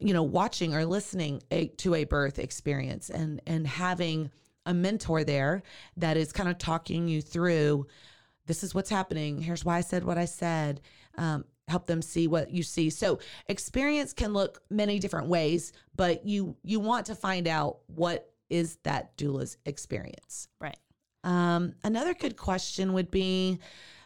you 0.00 0.12
know 0.12 0.24
watching 0.24 0.74
or 0.74 0.84
listening 0.84 1.42
a, 1.50 1.68
to 1.68 1.94
a 1.94 2.04
birth 2.04 2.38
experience 2.38 3.08
and 3.08 3.40
and 3.46 3.66
having 3.66 4.30
a 4.66 4.74
mentor 4.74 5.24
there 5.24 5.62
that 5.96 6.16
is 6.16 6.32
kind 6.32 6.48
of 6.48 6.58
talking 6.58 7.06
you 7.08 7.22
through 7.22 7.86
this 8.46 8.62
is 8.62 8.74
what's 8.74 8.90
happening. 8.90 9.40
Here's 9.40 9.64
why 9.64 9.78
i 9.78 9.80
said 9.80 10.04
what 10.04 10.18
i 10.18 10.26
said. 10.26 10.80
Um, 11.16 11.44
help 11.68 11.86
them 11.86 12.02
see 12.02 12.26
what 12.26 12.50
you 12.50 12.62
see. 12.62 12.90
So 12.90 13.20
experience 13.48 14.12
can 14.12 14.34
look 14.34 14.62
many 14.68 14.98
different 14.98 15.28
ways 15.28 15.72
but 15.96 16.26
you 16.26 16.56
you 16.62 16.80
want 16.80 17.06
to 17.06 17.14
find 17.14 17.46
out 17.46 17.78
what 17.86 18.34
is 18.50 18.76
that 18.82 19.16
doula's 19.16 19.56
experience. 19.64 20.48
Right. 20.60 20.76
Um, 21.24 21.72
another 21.82 22.14
good 22.14 22.36
question 22.36 22.92
would 22.92 23.10
be, 23.10 23.58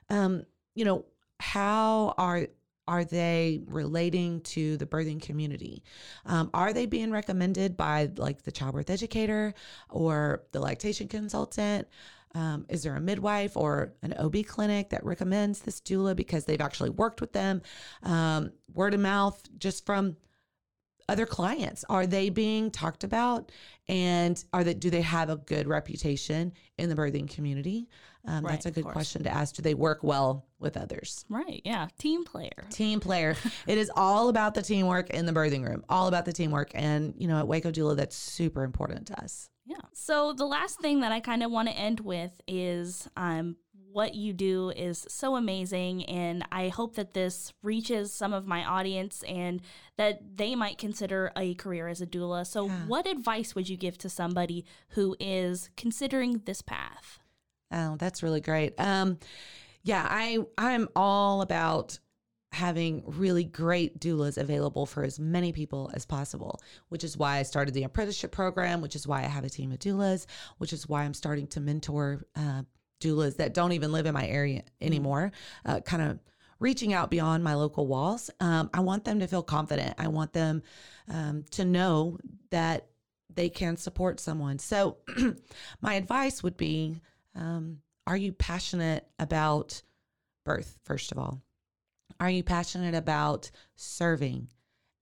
um, 0.09 0.45
you 0.75 0.85
know, 0.85 1.05
how 1.41 2.15
are 2.17 2.49
are 2.87 3.05
they 3.05 3.61
relating 3.67 4.41
to 4.41 4.79
the 4.79 4.87
birthing 4.87 5.21
community? 5.21 5.83
Um, 6.25 6.49
are 6.55 6.73
they 6.73 6.87
being 6.87 7.11
recommended 7.11 7.77
by 7.77 8.11
like 8.17 8.43
the 8.43 8.51
childbirth 8.51 8.89
educator 8.89 9.53
or 9.91 10.45
the 10.53 10.61
lactation 10.61 11.07
consultant? 11.07 11.87
Um, 12.35 12.65
is 12.71 12.83
there 12.83 12.97
a 12.97 13.01
midwife 13.01 13.59
or 13.59 13.93
an 14.03 14.15
OB 14.15 14.47
clinic 14.47 14.89
that 14.91 15.05
recommends 15.05 15.61
this 15.61 15.83
doula 15.83 16.17
because 16.17 16.47
they've 16.47 16.61
actually 16.61 16.91
worked 16.91 17.21
with 17.21 17.33
them? 17.33 17.61
Um, 18.03 18.53
word 18.73 18.95
of 18.95 19.01
mouth, 19.01 19.39
just 19.59 19.85
from 19.85 20.17
other 21.09 21.27
clients 21.27 21.85
are 21.89 22.07
they 22.07 22.29
being 22.31 22.71
talked 22.71 23.03
about 23.05 23.51
and 23.89 24.45
are 24.53 24.63
they 24.65 24.75
do 24.75 24.91
they 24.91 25.01
have 25.01 25.31
a 25.31 25.37
good 25.37 25.67
reputation 25.67 26.53
in 26.77 26.89
the 26.89 26.95
birthing 26.95 27.29
community 27.29 27.89
um, 28.27 28.45
Right, 28.45 28.53
that's 28.53 28.67
a 28.67 28.71
good 28.71 28.85
question 28.85 29.23
to 29.25 29.31
ask 29.31 29.55
do 29.55 29.63
they 29.63 29.75
work 29.75 30.01
well 30.03 30.45
with 30.59 30.77
others 30.77 31.25
Right. 31.31 31.63
Yeah. 31.65 31.89
Team 31.99 32.25
player. 32.25 32.67
team 32.71 33.01
player 33.01 33.37
it 33.67 33.79
is 33.79 33.91
all 33.97 34.29
about 34.29 34.55
the 34.55 34.63
teamwork 34.63 35.11
in 35.11 35.25
the 35.25 35.33
birthing 35.33 35.67
room 35.67 35.85
all 35.89 36.09
about 36.09 36.25
the 36.27 36.33
teamwork 36.33 36.71
and 36.75 37.15
you 37.17 37.27
know 37.29 37.39
at 37.39 37.49
waco 37.49 37.71
doula 37.71 37.97
that's 37.97 38.17
super 38.17 38.63
important 38.65 39.07
to 39.07 39.23
us 39.23 39.49
Yeah. 39.67 39.77
So 39.93 40.33
the 40.33 40.47
last 40.47 40.81
thing 40.81 41.01
that 41.01 41.13
I 41.13 41.21
kind 41.21 41.43
of 41.43 41.51
want 41.51 41.69
to 41.69 41.75
end 41.75 42.01
with 42.01 42.41
is 42.47 43.09
um, 43.17 43.57
what 43.93 44.15
you 44.15 44.33
do 44.33 44.71
is 44.71 45.07
so 45.09 45.37
amazing, 45.37 46.05
and 46.07 46.45
I 46.53 46.69
hope 46.69 46.95
that 46.97 47.15
this 47.15 47.53
reaches 47.63 48.13
some 48.13 48.33
of 48.33 48.47
my 48.47 48.65
audience 48.65 49.23
and 49.27 49.61
that 49.97 50.37
they 50.37 50.55
might 50.55 50.79
consider 50.79 51.33
a 51.37 51.55
career 51.55 51.89
as 51.89 52.01
a 52.01 52.07
doula. 52.07 52.47
So, 52.47 52.67
Yeah. 52.67 52.87
what 52.87 53.07
advice 53.07 53.55
would 53.55 53.69
you 53.69 53.77
give 53.77 53.97
to 53.99 54.09
somebody 54.09 54.65
who 54.91 55.17
is 55.19 55.71
considering 55.77 56.43
this 56.45 56.63
path? 56.63 57.19
Oh, 57.71 57.97
that's 57.99 58.23
really 58.23 58.41
great. 58.41 58.75
Um, 58.79 59.19
yeah, 59.83 60.07
I 60.09 60.39
I'm 60.57 60.89
all 60.95 61.41
about 61.43 61.99
having 62.53 63.03
really 63.07 63.45
great 63.45 64.01
doulas 64.01 64.39
available 64.39 64.87
for 64.87 65.03
as 65.05 65.19
many 65.21 65.53
people 65.53 65.91
as 65.93 66.07
possible, 66.07 66.61
which 66.89 67.05
is 67.05 67.17
why 67.17 67.37
I 67.37 67.43
started 67.43 67.75
the 67.75 67.83
apprenticeship 67.85 68.33
program, 68.33 68.81
which 68.81 68.97
is 68.97 69.07
why 69.07 69.19
I 69.19 69.27
have 69.27 69.45
a 69.45 69.51
team 69.51 69.71
of 69.71 69.79
doulas, 69.79 70.25
which 70.57 70.73
is 70.73 70.89
why 70.89 71.05
I'm 71.05 71.13
starting 71.15 71.47
to 71.49 71.61
mentor 71.61 72.25
uh, 72.35 72.63
doulas 73.01 73.37
that 73.37 73.55
don't 73.55 73.73
even 73.73 73.93
live 73.93 74.07
in 74.07 74.15
my 74.15 74.27
area 74.27 74.63
anymore, 74.81 75.33
uh, 75.65 75.81
kind 75.81 76.03
of 76.03 76.19
reaching 76.61 76.93
out 76.93 77.11
beyond 77.11 77.45
my 77.45 77.55
local 77.55 77.87
walls. 77.87 78.31
Um, 78.41 78.71
I 78.75 78.81
want 78.81 79.05
them 79.05 79.21
to 79.21 79.27
feel 79.27 79.43
confident. 79.43 79.95
I 79.99 80.09
want 80.09 80.33
them 80.33 80.63
um, 81.09 81.45
to 81.53 81.65
know 81.65 82.19
that 82.51 82.89
they 83.33 83.49
can 83.49 83.77
support 83.77 84.21
someone. 84.21 84.59
So, 84.59 84.99
my 85.81 85.95
advice 85.95 86.43
would 86.43 86.57
be 86.57 87.01
um, 87.35 87.79
Are 88.07 88.17
you 88.17 88.33
passionate 88.33 89.07
about 89.19 89.83
birth, 90.45 90.79
first 90.85 91.13
of 91.13 91.19
all? 91.19 91.41
Are 92.21 92.31
you 92.31 92.43
passionate 92.43 92.95
about 92.95 93.51
serving 93.77 94.49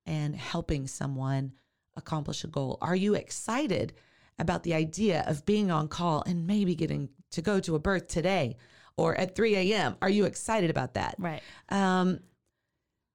and 0.05 0.37
helping 0.37 0.87
someone 0.87 1.53
accomplish 1.97 2.45
a 2.45 2.49
goal? 2.49 2.77
Are 2.83 2.97
you 2.97 3.15
excited 3.15 3.95
about 4.39 4.65
the 4.65 4.75
idea 4.75 5.25
of 5.27 5.47
being 5.47 5.71
on 5.71 5.89
call 5.89 6.23
and 6.27 6.47
maybe 6.47 6.75
getting 6.75 7.09
to 7.33 7.43
go 7.43 7.61
to 7.61 7.75
a 7.75 7.79
birth 7.79 8.09
today 8.09 8.57
or 8.97 9.15
at 9.17 9.35
3 9.35 9.57
a.m.? 9.57 9.97
Are 10.01 10.11
you 10.11 10.25
excited 10.25 10.71
about 10.71 10.95
that? 10.95 11.17
Right. 11.19 11.43
Um, 11.69 12.21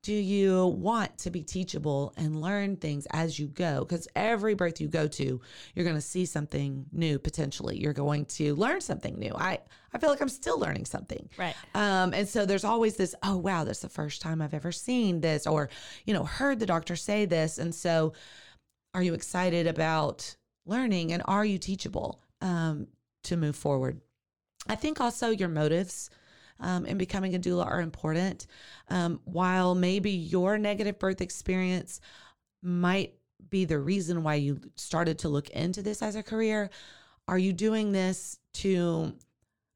do 0.04 0.14
you 0.14 0.66
want 0.66 1.16
to 1.20 1.30
be 1.30 1.44
teachable 1.44 2.12
and 2.18 2.42
learn 2.42 2.76
things 2.76 3.06
as 3.12 3.38
you 3.38 3.48
go? 3.48 3.82
Because 3.82 4.08
every 4.16 4.56
birth 4.56 4.82
you 4.82 4.88
go 4.88 5.08
to, 5.08 5.40
you're 5.76 5.86
going 5.86 5.96
to 5.96 6.02
see 6.02 6.26
something 6.26 6.88
new 6.92 7.20
potentially. 7.20 7.78
You're 7.78 7.94
going 7.94 8.26
to 8.26 8.56
learn 8.56 8.82
something 8.82 9.20
new. 9.20 9.32
I, 9.36 9.60
I 9.94 10.00
feel 10.00 10.10
like 10.10 10.22
I'm 10.22 10.30
still 10.30 10.60
learning 10.60 10.86
something. 10.86 11.30
Right. 11.38 11.56
Um, 11.76 12.16
and 12.16 12.28
so 12.28 12.48
there's 12.48 12.64
always 12.64 12.96
this, 12.96 13.14
oh, 13.22 13.38
wow, 13.38 13.64
that's 13.64 13.82
the 13.82 13.90
first 13.90 14.24
time 14.24 14.42
I've 14.42 14.56
ever 14.56 14.72
seen 14.72 15.22
this 15.22 15.46
or, 15.46 15.70
you 16.06 16.16
know, 16.16 16.24
heard 16.24 16.60
the 16.60 16.66
doctor 16.66 16.96
say 16.96 17.26
this. 17.26 17.60
And 17.60 17.74
so 17.74 18.14
are 18.96 19.04
you 19.04 19.14
excited 19.14 19.68
about 19.68 20.36
learning 20.66 21.14
and 21.14 21.22
are 21.26 21.46
you 21.46 21.60
teachable 21.60 22.22
um, 22.42 22.88
to 23.24 23.38
move 23.38 23.56
forward? 23.56 24.02
I 24.68 24.76
think 24.76 25.02
also 25.02 25.30
your 25.30 25.50
motives 25.50 26.10
um, 26.60 26.86
in 26.86 26.98
becoming 26.98 27.36
a 27.36 27.40
doula 27.40 27.66
are 27.66 27.82
important. 27.82 28.48
Um, 28.90 29.20
while 29.26 29.76
maybe 29.76 30.12
your 30.12 30.58
negative 30.58 31.00
birth 31.00 31.22
experience 31.22 32.00
might 32.62 33.16
be 33.50 33.66
the 33.66 33.80
reason 33.80 34.24
why 34.24 34.36
you 34.36 34.60
started 34.76 35.20
to 35.20 35.30
look 35.30 35.50
into 35.50 35.82
this 35.82 36.02
as 36.02 36.16
a 36.16 36.24
career, 36.24 36.70
are 37.28 37.40
you 37.40 37.54
doing 37.54 37.92
this 37.92 38.38
to 38.54 39.14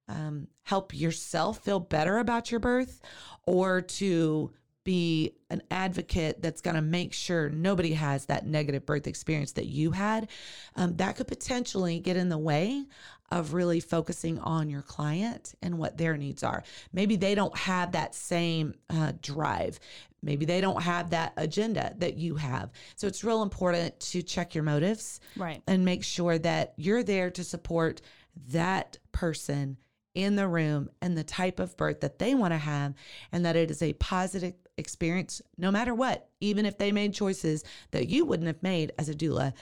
um, 0.07 0.47
help 0.63 0.93
yourself 0.93 1.63
feel 1.63 1.79
better 1.79 2.19
about 2.19 2.51
your 2.51 2.59
birth 2.59 3.01
or 3.47 3.81
to 3.81 4.51
be 4.85 5.33
an 5.49 5.61
advocate 5.69 6.41
that's 6.41 6.61
going 6.61 6.75
to 6.75 6.81
make 6.81 7.11
sure 7.11 7.49
nobody 7.49 7.91
has 7.93 8.27
that 8.27 8.45
negative 8.47 8.85
birth 8.85 9.07
experience 9.07 9.51
that 9.53 9.65
you 9.65 9.91
had, 9.91 10.29
um, 10.77 10.95
that 10.95 11.17
could 11.17 11.27
potentially 11.27 11.99
get 11.99 12.15
in 12.15 12.29
the 12.29 12.37
way 12.37 12.85
of 13.31 13.53
really 13.53 13.79
focusing 13.81 14.39
on 14.39 14.69
your 14.69 14.83
client 14.83 15.55
and 15.61 15.77
what 15.77 15.97
their 15.97 16.15
needs 16.15 16.43
are. 16.43 16.63
Maybe 16.93 17.15
they 17.17 17.35
don't 17.35 17.57
have 17.57 17.91
that 17.91 18.15
same 18.15 18.75
uh, 18.89 19.13
drive. 19.21 19.79
maybe 20.21 20.45
they 20.45 20.61
don't 20.61 20.81
have 20.81 21.09
that 21.09 21.33
agenda 21.37 21.93
that 21.97 22.17
you 22.17 22.35
have. 22.35 22.71
So 22.95 23.05
it's 23.07 23.23
real 23.23 23.41
important 23.43 23.99
to 24.11 24.23
check 24.23 24.55
your 24.55 24.63
motives 24.63 25.19
Right. 25.35 25.61
and 25.67 25.83
make 25.85 26.03
sure 26.03 26.37
that 26.39 26.73
you're 26.77 27.03
there 27.03 27.29
to 27.31 27.43
support 27.43 28.01
that 28.49 28.97
person 29.11 29.77
in 30.15 30.35
the 30.35 30.47
room 30.47 30.89
and 31.01 31.17
the 31.17 31.23
type 31.23 31.59
of 31.59 31.75
birth 31.77 31.99
that 32.01 32.19
they 32.19 32.33
want 32.35 32.53
to 32.53 32.57
have 32.57 32.93
and 33.31 33.45
that 33.45 33.55
it 33.55 33.69
is 33.69 33.81
a 33.83 33.93
positive 33.93 34.53
experience 34.77 35.41
no 35.57 35.71
matter 35.71 35.93
what 35.93 36.29
even 36.39 36.65
if 36.65 36.77
they 36.77 36.91
made 36.91 37.13
choices 37.13 37.63
that 37.91 38.07
you 38.07 38.25
wouldn't 38.25 38.47
have 38.47 38.61
made 38.61 38.91
as 38.97 39.09
a 39.09 39.13
doula. 39.13 39.53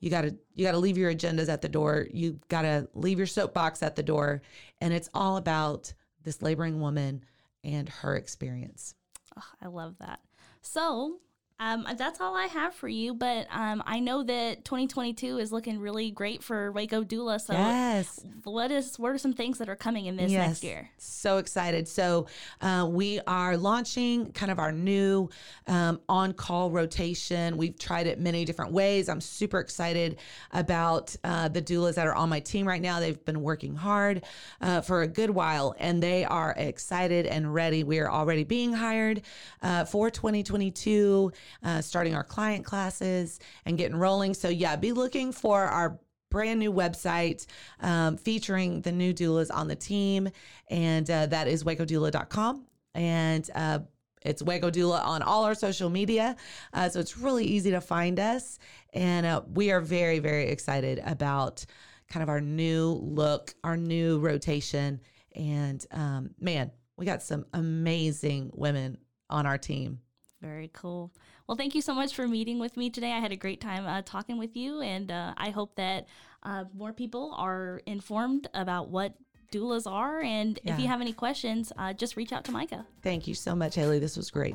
You 0.00 0.08
got 0.08 0.22
to 0.22 0.34
you 0.54 0.64
got 0.64 0.72
to 0.72 0.78
leave 0.78 0.96
your 0.96 1.12
agendas 1.12 1.48
at 1.48 1.60
the 1.60 1.68
door. 1.68 2.06
You 2.10 2.40
got 2.48 2.62
to 2.62 2.88
leave 2.94 3.18
your 3.18 3.26
soapbox 3.26 3.82
at 3.82 3.96
the 3.96 4.02
door. 4.02 4.40
And 4.80 4.94
it's 4.94 5.10
all 5.12 5.36
about 5.36 5.92
this 6.22 6.40
laboring 6.40 6.80
woman 6.80 7.24
and 7.62 7.88
her 7.88 8.16
experience. 8.16 8.94
Oh, 9.36 9.44
I 9.60 9.68
love 9.68 9.96
that. 10.00 10.20
So, 10.62 11.20
um, 11.60 11.86
that's 11.96 12.20
all 12.20 12.34
I 12.34 12.46
have 12.46 12.74
for 12.74 12.88
you. 12.88 13.14
But 13.14 13.46
um, 13.52 13.82
I 13.86 14.00
know 14.00 14.24
that 14.24 14.64
2022 14.64 15.38
is 15.38 15.52
looking 15.52 15.78
really 15.78 16.10
great 16.10 16.42
for 16.42 16.72
Waco 16.72 17.04
Doula. 17.04 17.40
So, 17.40 17.52
yes 17.52 18.20
what 18.44 18.70
is 18.70 18.98
what 18.98 19.12
are 19.12 19.18
some 19.18 19.32
things 19.32 19.58
that 19.58 19.68
are 19.68 19.76
coming 19.76 20.06
in 20.06 20.16
this 20.16 20.32
next 20.32 20.64
year? 20.64 20.90
So 20.98 21.38
excited. 21.38 21.88
So 21.88 22.26
uh, 22.60 22.86
we 22.90 23.20
are 23.26 23.56
launching 23.56 24.32
kind 24.32 24.50
of 24.50 24.58
our 24.58 24.72
new 24.72 25.28
um, 25.66 26.00
on-call 26.08 26.70
rotation. 26.70 27.56
We've 27.56 27.78
tried 27.78 28.06
it 28.06 28.18
many 28.18 28.44
different 28.44 28.72
ways. 28.72 29.08
I'm 29.08 29.20
super 29.20 29.60
excited 29.60 30.18
about 30.52 31.14
uh, 31.24 31.48
the 31.48 31.62
doulas 31.62 31.94
that 31.94 32.06
are 32.06 32.14
on 32.14 32.28
my 32.28 32.40
team 32.40 32.66
right 32.66 32.80
now. 32.80 33.00
They've 33.00 33.24
been 33.24 33.42
working 33.42 33.74
hard 33.74 34.24
uh, 34.60 34.80
for 34.80 35.02
a 35.02 35.06
good 35.06 35.30
while, 35.30 35.74
and 35.78 36.02
they 36.02 36.24
are 36.24 36.54
excited 36.56 37.26
and 37.26 37.52
ready. 37.52 37.84
We 37.84 37.98
are 38.00 38.10
already 38.10 38.44
being 38.44 38.72
hired 38.72 39.22
uh, 39.62 39.84
for 39.84 40.10
2022, 40.10 41.32
uh, 41.62 41.80
starting 41.80 42.14
our 42.14 42.24
client 42.24 42.64
classes 42.64 43.40
and 43.64 43.78
getting 43.78 43.96
rolling. 43.96 44.34
So 44.34 44.48
yeah, 44.48 44.76
be 44.76 44.92
looking 44.92 45.32
for 45.32 45.64
our 45.64 45.98
brand 46.30 46.60
new 46.60 46.72
website 46.72 47.46
um, 47.80 48.16
featuring 48.16 48.80
the 48.82 48.92
new 48.92 49.12
doulas 49.12 49.48
on 49.52 49.68
the 49.68 49.76
team. 49.76 50.28
And 50.68 51.10
uh, 51.10 51.26
that 51.26 51.48
is 51.48 51.64
wacodoula.com. 51.64 52.66
And 52.94 53.50
uh, 53.54 53.80
it's 54.22 54.42
Waco 54.42 54.70
Doula 54.70 55.04
on 55.04 55.22
all 55.22 55.44
our 55.44 55.54
social 55.54 55.88
media. 55.88 56.36
Uh, 56.72 56.88
so 56.88 57.00
it's 57.00 57.16
really 57.16 57.44
easy 57.44 57.70
to 57.70 57.80
find 57.80 58.20
us. 58.20 58.58
And 58.92 59.24
uh, 59.26 59.42
we 59.54 59.70
are 59.70 59.80
very, 59.80 60.18
very 60.18 60.48
excited 60.48 61.00
about 61.04 61.64
kind 62.08 62.22
of 62.22 62.28
our 62.28 62.40
new 62.40 63.00
look, 63.02 63.54
our 63.64 63.76
new 63.76 64.18
rotation. 64.18 65.00
And 65.34 65.84
um, 65.92 66.30
man, 66.38 66.70
we 66.96 67.06
got 67.06 67.22
some 67.22 67.46
amazing 67.54 68.50
women 68.52 68.98
on 69.30 69.46
our 69.46 69.56
team. 69.56 70.00
Very 70.42 70.70
cool. 70.72 71.12
Well, 71.50 71.56
thank 71.56 71.74
you 71.74 71.82
so 71.82 71.94
much 71.94 72.14
for 72.14 72.28
meeting 72.28 72.60
with 72.60 72.76
me 72.76 72.90
today. 72.90 73.10
I 73.10 73.18
had 73.18 73.32
a 73.32 73.36
great 73.36 73.60
time 73.60 73.84
uh, 73.84 74.02
talking 74.04 74.38
with 74.38 74.56
you, 74.56 74.82
and 74.82 75.10
uh, 75.10 75.34
I 75.36 75.50
hope 75.50 75.74
that 75.74 76.06
uh, 76.44 76.62
more 76.72 76.92
people 76.92 77.34
are 77.36 77.82
informed 77.86 78.46
about 78.54 78.88
what 78.88 79.14
doulas 79.50 79.90
are. 79.90 80.22
And 80.22 80.60
if 80.64 80.78
you 80.78 80.86
have 80.86 81.00
any 81.00 81.12
questions, 81.12 81.72
uh, 81.76 81.92
just 81.92 82.16
reach 82.16 82.32
out 82.32 82.44
to 82.44 82.52
Micah. 82.52 82.86
Thank 83.02 83.26
you 83.26 83.34
so 83.34 83.56
much, 83.56 83.74
Hailey. 83.74 83.98
This 83.98 84.16
was 84.16 84.30
great. 84.30 84.54